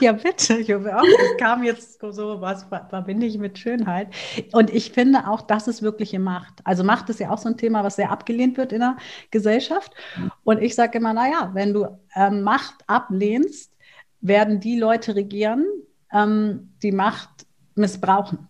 Ja, 0.00 0.12
bitte. 0.12 0.58
Ich 0.58 0.72
hoffe 0.72 0.96
auch, 0.96 1.02
es 1.04 1.36
kam 1.38 1.62
jetzt 1.62 2.00
so, 2.00 2.40
was 2.40 2.64
verbinde 2.64 3.26
ich 3.26 3.38
mit 3.38 3.58
Schönheit. 3.58 4.08
Und 4.52 4.70
ich 4.70 4.92
finde 4.92 5.28
auch, 5.28 5.42
das 5.42 5.68
ist 5.68 5.82
wirkliche 5.82 6.18
Macht. 6.18 6.54
Also 6.64 6.84
Macht 6.84 7.08
ist 7.10 7.20
ja 7.20 7.30
auch 7.30 7.38
so 7.38 7.48
ein 7.48 7.56
Thema, 7.56 7.84
was 7.84 7.96
sehr 7.96 8.10
abgelehnt 8.10 8.56
wird 8.56 8.72
in 8.72 8.80
der 8.80 8.96
Gesellschaft. 9.30 9.92
Und 10.44 10.62
ich 10.62 10.74
sage 10.74 10.98
immer, 10.98 11.12
naja, 11.12 11.50
wenn 11.54 11.72
du 11.72 11.86
ähm, 12.14 12.42
Macht 12.42 12.74
ablehnst, 12.86 13.72
werden 14.20 14.60
die 14.60 14.78
Leute 14.78 15.16
regieren, 15.16 15.66
ähm, 16.12 16.72
die 16.82 16.92
Macht 16.92 17.46
missbrauchen. 17.74 18.48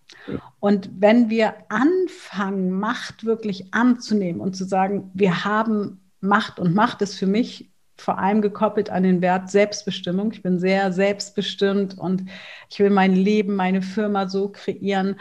Und 0.59 0.89
wenn 0.99 1.29
wir 1.29 1.55
anfangen, 1.69 2.71
Macht 2.71 3.25
wirklich 3.25 3.73
anzunehmen 3.73 4.41
und 4.41 4.55
zu 4.55 4.65
sagen, 4.65 5.11
wir 5.13 5.45
haben 5.45 6.01
Macht 6.19 6.59
und 6.59 6.73
Macht 6.73 7.01
ist 7.01 7.15
für 7.15 7.27
mich 7.27 7.72
vor 8.03 8.19
allem 8.19 8.41
gekoppelt 8.41 8.89
an 8.89 9.03
den 9.03 9.21
Wert 9.21 9.49
Selbstbestimmung. 9.49 10.31
Ich 10.31 10.43
bin 10.43 10.59
sehr 10.59 10.91
selbstbestimmt 10.91 11.97
und 11.97 12.25
ich 12.69 12.79
will 12.79 12.89
mein 12.89 13.15
Leben, 13.15 13.55
meine 13.55 13.81
Firma 13.81 14.27
so 14.27 14.49
kreieren, 14.49 15.15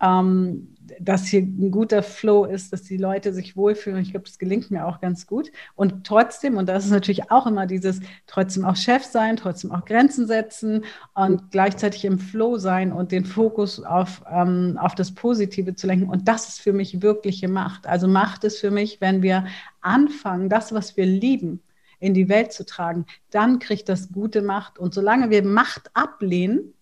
ähm, 0.00 0.76
dass 1.00 1.26
hier 1.26 1.40
ein 1.40 1.70
guter 1.70 2.02
Flow 2.02 2.44
ist, 2.44 2.72
dass 2.72 2.82
die 2.82 2.96
Leute 2.96 3.32
sich 3.32 3.56
wohlfühlen. 3.56 4.02
Ich 4.02 4.12
glaube, 4.12 4.26
das 4.26 4.38
gelingt 4.38 4.70
mir 4.70 4.86
auch 4.86 5.00
ganz 5.00 5.26
gut. 5.26 5.50
Und 5.74 6.06
trotzdem, 6.06 6.56
und 6.56 6.68
das 6.68 6.84
ist 6.84 6.90
natürlich 6.92 7.30
auch 7.30 7.46
immer 7.46 7.66
dieses, 7.66 8.00
trotzdem 8.26 8.64
auch 8.64 8.76
Chef 8.76 9.02
sein, 9.02 9.36
trotzdem 9.36 9.72
auch 9.72 9.84
Grenzen 9.84 10.26
setzen 10.26 10.84
und 11.14 11.50
gleichzeitig 11.50 12.04
im 12.04 12.18
Flow 12.18 12.58
sein 12.58 12.92
und 12.92 13.10
den 13.10 13.24
Fokus 13.24 13.82
auf, 13.82 14.22
ähm, 14.30 14.78
auf 14.80 14.94
das 14.94 15.12
Positive 15.12 15.74
zu 15.74 15.86
lenken. 15.86 16.08
Und 16.08 16.28
das 16.28 16.48
ist 16.48 16.60
für 16.60 16.72
mich 16.72 17.02
wirkliche 17.02 17.48
Macht. 17.48 17.86
Also 17.86 18.06
Macht 18.06 18.44
ist 18.44 18.60
für 18.60 18.70
mich, 18.70 19.00
wenn 19.00 19.22
wir 19.22 19.46
anfangen, 19.80 20.48
das, 20.48 20.72
was 20.72 20.96
wir 20.96 21.06
lieben, 21.06 21.62
in 21.98 22.14
die 22.14 22.28
Welt 22.28 22.52
zu 22.52 22.64
tragen, 22.64 23.06
dann 23.30 23.58
kriegt 23.58 23.88
das 23.88 24.12
gute 24.12 24.42
Macht. 24.42 24.78
Und 24.78 24.94
solange 24.94 25.30
wir 25.30 25.44
Macht 25.44 25.90
ablehnen, 25.94 26.74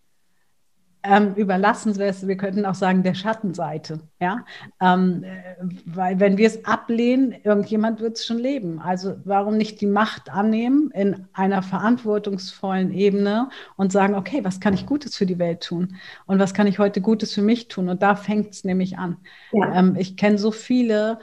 ähm, 1.06 1.34
überlassen 1.34 1.96
wir 1.98 2.06
es, 2.06 2.26
wir 2.26 2.36
könnten 2.36 2.64
auch 2.64 2.74
sagen, 2.74 3.02
der 3.02 3.14
Schattenseite. 3.14 4.00
Ja? 4.20 4.44
Ähm, 4.80 5.22
äh, 5.22 5.56
weil 5.84 6.18
wenn 6.18 6.38
wir 6.38 6.46
es 6.46 6.64
ablehnen, 6.64 7.34
irgendjemand 7.44 8.00
wird 8.00 8.16
es 8.16 8.24
schon 8.24 8.38
leben. 8.38 8.80
Also 8.80 9.16
warum 9.24 9.58
nicht 9.58 9.82
die 9.82 9.86
Macht 9.86 10.30
annehmen 10.30 10.90
in 10.92 11.26
einer 11.34 11.62
verantwortungsvollen 11.62 12.90
Ebene 12.90 13.50
und 13.76 13.92
sagen, 13.92 14.14
okay, 14.14 14.40
was 14.44 14.60
kann 14.60 14.72
ich 14.72 14.86
Gutes 14.86 15.14
für 15.14 15.26
die 15.26 15.38
Welt 15.38 15.62
tun? 15.62 15.96
Und 16.24 16.38
was 16.38 16.54
kann 16.54 16.66
ich 16.66 16.78
heute 16.78 17.02
Gutes 17.02 17.34
für 17.34 17.42
mich 17.42 17.68
tun? 17.68 17.90
Und 17.90 18.02
da 18.02 18.16
fängt 18.16 18.52
es 18.52 18.64
nämlich 18.64 18.96
an. 18.96 19.18
Ja. 19.52 19.74
Ähm, 19.74 19.96
ich 19.96 20.16
kenne 20.16 20.38
so 20.38 20.50
viele, 20.50 21.18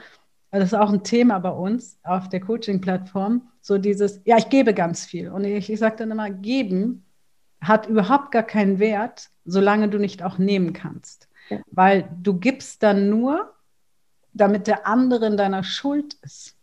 das 0.52 0.64
ist 0.64 0.74
auch 0.74 0.92
ein 0.92 1.02
Thema 1.02 1.40
bei 1.40 1.50
uns 1.50 1.98
auf 2.04 2.28
der 2.28 2.40
Coaching-Plattform, 2.40 3.48
so 3.62 3.78
dieses, 3.78 4.20
ja, 4.24 4.36
ich 4.36 4.48
gebe 4.48 4.74
ganz 4.74 5.06
viel. 5.06 5.30
Und 5.30 5.44
ich, 5.44 5.70
ich 5.70 5.78
sage 5.78 5.96
dann 5.96 6.10
immer, 6.10 6.28
geben 6.30 7.06
hat 7.60 7.86
überhaupt 7.86 8.32
gar 8.32 8.42
keinen 8.42 8.80
Wert, 8.80 9.30
solange 9.44 9.88
du 9.88 9.98
nicht 9.98 10.22
auch 10.22 10.36
nehmen 10.36 10.72
kannst. 10.72 11.28
Ja. 11.48 11.60
Weil 11.70 12.10
du 12.20 12.34
gibst 12.38 12.82
dann 12.82 13.08
nur, 13.08 13.54
damit 14.34 14.66
der 14.66 14.86
andere 14.86 15.26
in 15.26 15.36
deiner 15.36 15.62
Schuld 15.62 16.14
ist. 16.22 16.56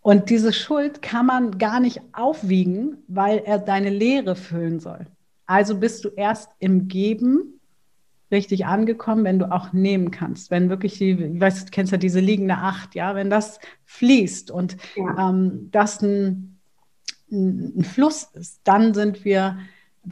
Und 0.00 0.30
diese 0.30 0.52
Schuld 0.52 1.00
kann 1.00 1.26
man 1.26 1.58
gar 1.58 1.80
nicht 1.80 2.00
aufwiegen, 2.12 3.04
weil 3.06 3.38
er 3.38 3.58
deine 3.58 3.90
Leere 3.90 4.34
füllen 4.34 4.80
soll. 4.80 5.06
Also 5.46 5.78
bist 5.78 6.04
du 6.04 6.08
erst 6.08 6.50
im 6.58 6.88
Geben 6.88 7.57
richtig 8.30 8.66
angekommen, 8.66 9.24
wenn 9.24 9.38
du 9.38 9.50
auch 9.50 9.72
nehmen 9.72 10.10
kannst. 10.10 10.50
Wenn 10.50 10.68
wirklich 10.68 10.98
die, 10.98 11.12
ich 11.12 11.40
weiß, 11.40 11.64
du 11.66 11.70
kennst 11.70 11.92
ja 11.92 11.98
diese 11.98 12.20
liegende 12.20 12.56
Acht, 12.56 12.94
ja, 12.94 13.14
wenn 13.14 13.30
das 13.30 13.58
fließt 13.84 14.50
und 14.50 14.76
ja. 14.96 15.30
ähm, 15.30 15.68
das 15.70 16.02
ein, 16.02 16.58
ein 17.30 17.84
Fluss 17.84 18.24
ist, 18.34 18.60
dann 18.64 18.94
sind 18.94 19.24
wir 19.24 19.58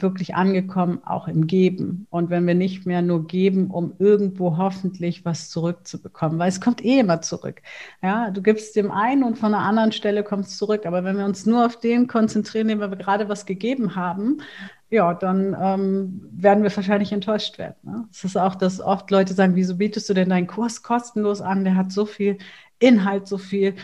wirklich 0.01 0.35
angekommen, 0.35 1.01
auch 1.05 1.27
im 1.27 1.47
Geben. 1.47 2.07
Und 2.09 2.29
wenn 2.29 2.45
wir 2.45 2.55
nicht 2.55 2.85
mehr 2.85 3.01
nur 3.01 3.27
geben, 3.27 3.71
um 3.71 3.93
irgendwo 3.99 4.57
hoffentlich 4.57 5.25
was 5.25 5.49
zurückzubekommen, 5.49 6.39
weil 6.39 6.49
es 6.49 6.61
kommt 6.61 6.83
eh 6.83 6.99
immer 6.99 7.21
zurück. 7.21 7.61
Ja, 8.01 8.31
du 8.31 8.41
gibst 8.41 8.75
dem 8.75 8.91
einen 8.91 9.23
und 9.23 9.37
von 9.37 9.53
einer 9.53 9.63
anderen 9.63 9.91
Stelle 9.91 10.23
kommt 10.23 10.45
es 10.45 10.57
zurück. 10.57 10.85
Aber 10.85 11.03
wenn 11.03 11.17
wir 11.17 11.25
uns 11.25 11.45
nur 11.45 11.65
auf 11.65 11.79
den 11.79 12.07
konzentrieren, 12.07 12.67
dem 12.67 12.79
wir 12.79 12.89
gerade 12.89 13.29
was 13.29 13.45
gegeben 13.45 13.95
haben, 13.95 14.41
ja, 14.89 15.13
dann 15.13 15.55
ähm, 15.59 16.29
werden 16.31 16.63
wir 16.63 16.75
wahrscheinlich 16.75 17.11
enttäuscht 17.11 17.57
werden. 17.57 17.75
Ne? 17.83 18.07
Es 18.11 18.23
ist 18.23 18.37
auch, 18.37 18.55
dass 18.55 18.79
oft 18.79 19.11
Leute 19.11 19.33
sagen, 19.33 19.55
wieso 19.55 19.75
bietest 19.75 20.09
du 20.09 20.13
denn 20.13 20.29
deinen 20.29 20.47
Kurs 20.47 20.81
kostenlos 20.81 21.41
an? 21.41 21.65
Der 21.65 21.75
hat 21.75 21.91
so 21.91 22.05
viel 22.05 22.37
Inhalt, 22.79 23.27
so 23.27 23.37
viel, 23.37 23.75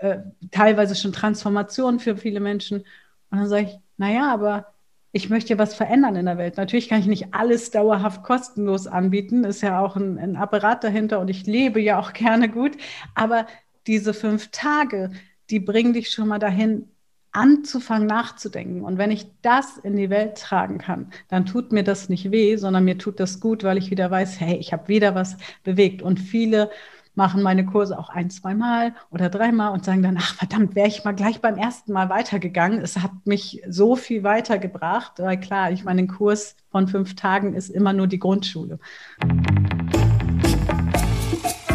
äh, 0.00 0.18
teilweise 0.50 0.96
schon 0.96 1.12
Transformation 1.12 2.00
für 2.00 2.16
viele 2.16 2.40
Menschen. 2.40 2.78
Und 3.30 3.38
dann 3.38 3.48
sage 3.48 3.66
ich, 3.66 3.78
naja, 3.96 4.32
aber 4.32 4.72
ich 5.12 5.28
möchte 5.30 5.50
ja 5.50 5.58
was 5.58 5.74
verändern 5.74 6.16
in 6.16 6.26
der 6.26 6.38
Welt. 6.38 6.56
Natürlich 6.56 6.88
kann 6.88 7.00
ich 7.00 7.06
nicht 7.06 7.34
alles 7.34 7.70
dauerhaft 7.70 8.24
kostenlos 8.24 8.86
anbieten, 8.86 9.44
ist 9.44 9.62
ja 9.62 9.78
auch 9.80 9.94
ein, 9.94 10.18
ein 10.18 10.36
Apparat 10.36 10.82
dahinter 10.82 11.20
und 11.20 11.28
ich 11.28 11.46
lebe 11.46 11.80
ja 11.80 12.00
auch 12.00 12.12
gerne 12.14 12.48
gut. 12.48 12.72
Aber 13.14 13.46
diese 13.86 14.14
fünf 14.14 14.48
Tage, 14.50 15.12
die 15.50 15.60
bringen 15.60 15.92
dich 15.92 16.10
schon 16.10 16.28
mal 16.28 16.38
dahin, 16.38 16.88
anzufangen 17.32 18.06
nachzudenken. 18.06 18.82
Und 18.82 18.98
wenn 18.98 19.10
ich 19.10 19.26
das 19.40 19.78
in 19.78 19.96
die 19.96 20.10
Welt 20.10 20.38
tragen 20.38 20.78
kann, 20.78 21.10
dann 21.28 21.46
tut 21.46 21.72
mir 21.72 21.82
das 21.82 22.08
nicht 22.08 22.30
weh, 22.30 22.56
sondern 22.56 22.84
mir 22.84 22.98
tut 22.98 23.18
das 23.20 23.40
gut, 23.40 23.64
weil 23.64 23.78
ich 23.78 23.90
wieder 23.90 24.10
weiß, 24.10 24.38
hey, 24.40 24.56
ich 24.56 24.72
habe 24.72 24.88
wieder 24.88 25.14
was 25.14 25.36
bewegt. 25.64 26.02
Und 26.02 26.20
viele 26.20 26.70
machen 27.14 27.42
meine 27.42 27.66
Kurse 27.66 27.98
auch 27.98 28.08
ein, 28.08 28.30
zweimal 28.30 28.94
oder 29.10 29.28
dreimal 29.28 29.72
und 29.72 29.84
sagen 29.84 30.02
dann, 30.02 30.16
ach 30.18 30.34
verdammt, 30.34 30.74
wäre 30.74 30.88
ich 30.88 31.04
mal 31.04 31.12
gleich 31.12 31.40
beim 31.40 31.56
ersten 31.56 31.92
Mal 31.92 32.08
weitergegangen. 32.08 32.80
Es 32.80 32.98
hat 32.98 33.12
mich 33.24 33.62
so 33.68 33.96
viel 33.96 34.22
weitergebracht, 34.22 35.18
weil 35.18 35.38
klar, 35.38 35.72
ich 35.72 35.84
meine, 35.84 36.02
ein 36.02 36.08
Kurs 36.08 36.56
von 36.70 36.88
fünf 36.88 37.14
Tagen 37.14 37.54
ist 37.54 37.68
immer 37.68 37.92
nur 37.92 38.06
die 38.06 38.18
Grundschule. 38.18 38.78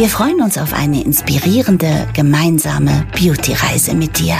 Wir 0.00 0.08
freuen 0.08 0.40
uns 0.40 0.56
auf 0.56 0.72
eine 0.72 1.04
inspirierende 1.04 2.08
gemeinsame 2.14 3.04
Beauty-Reise 3.12 3.94
mit 3.94 4.18
dir. 4.18 4.34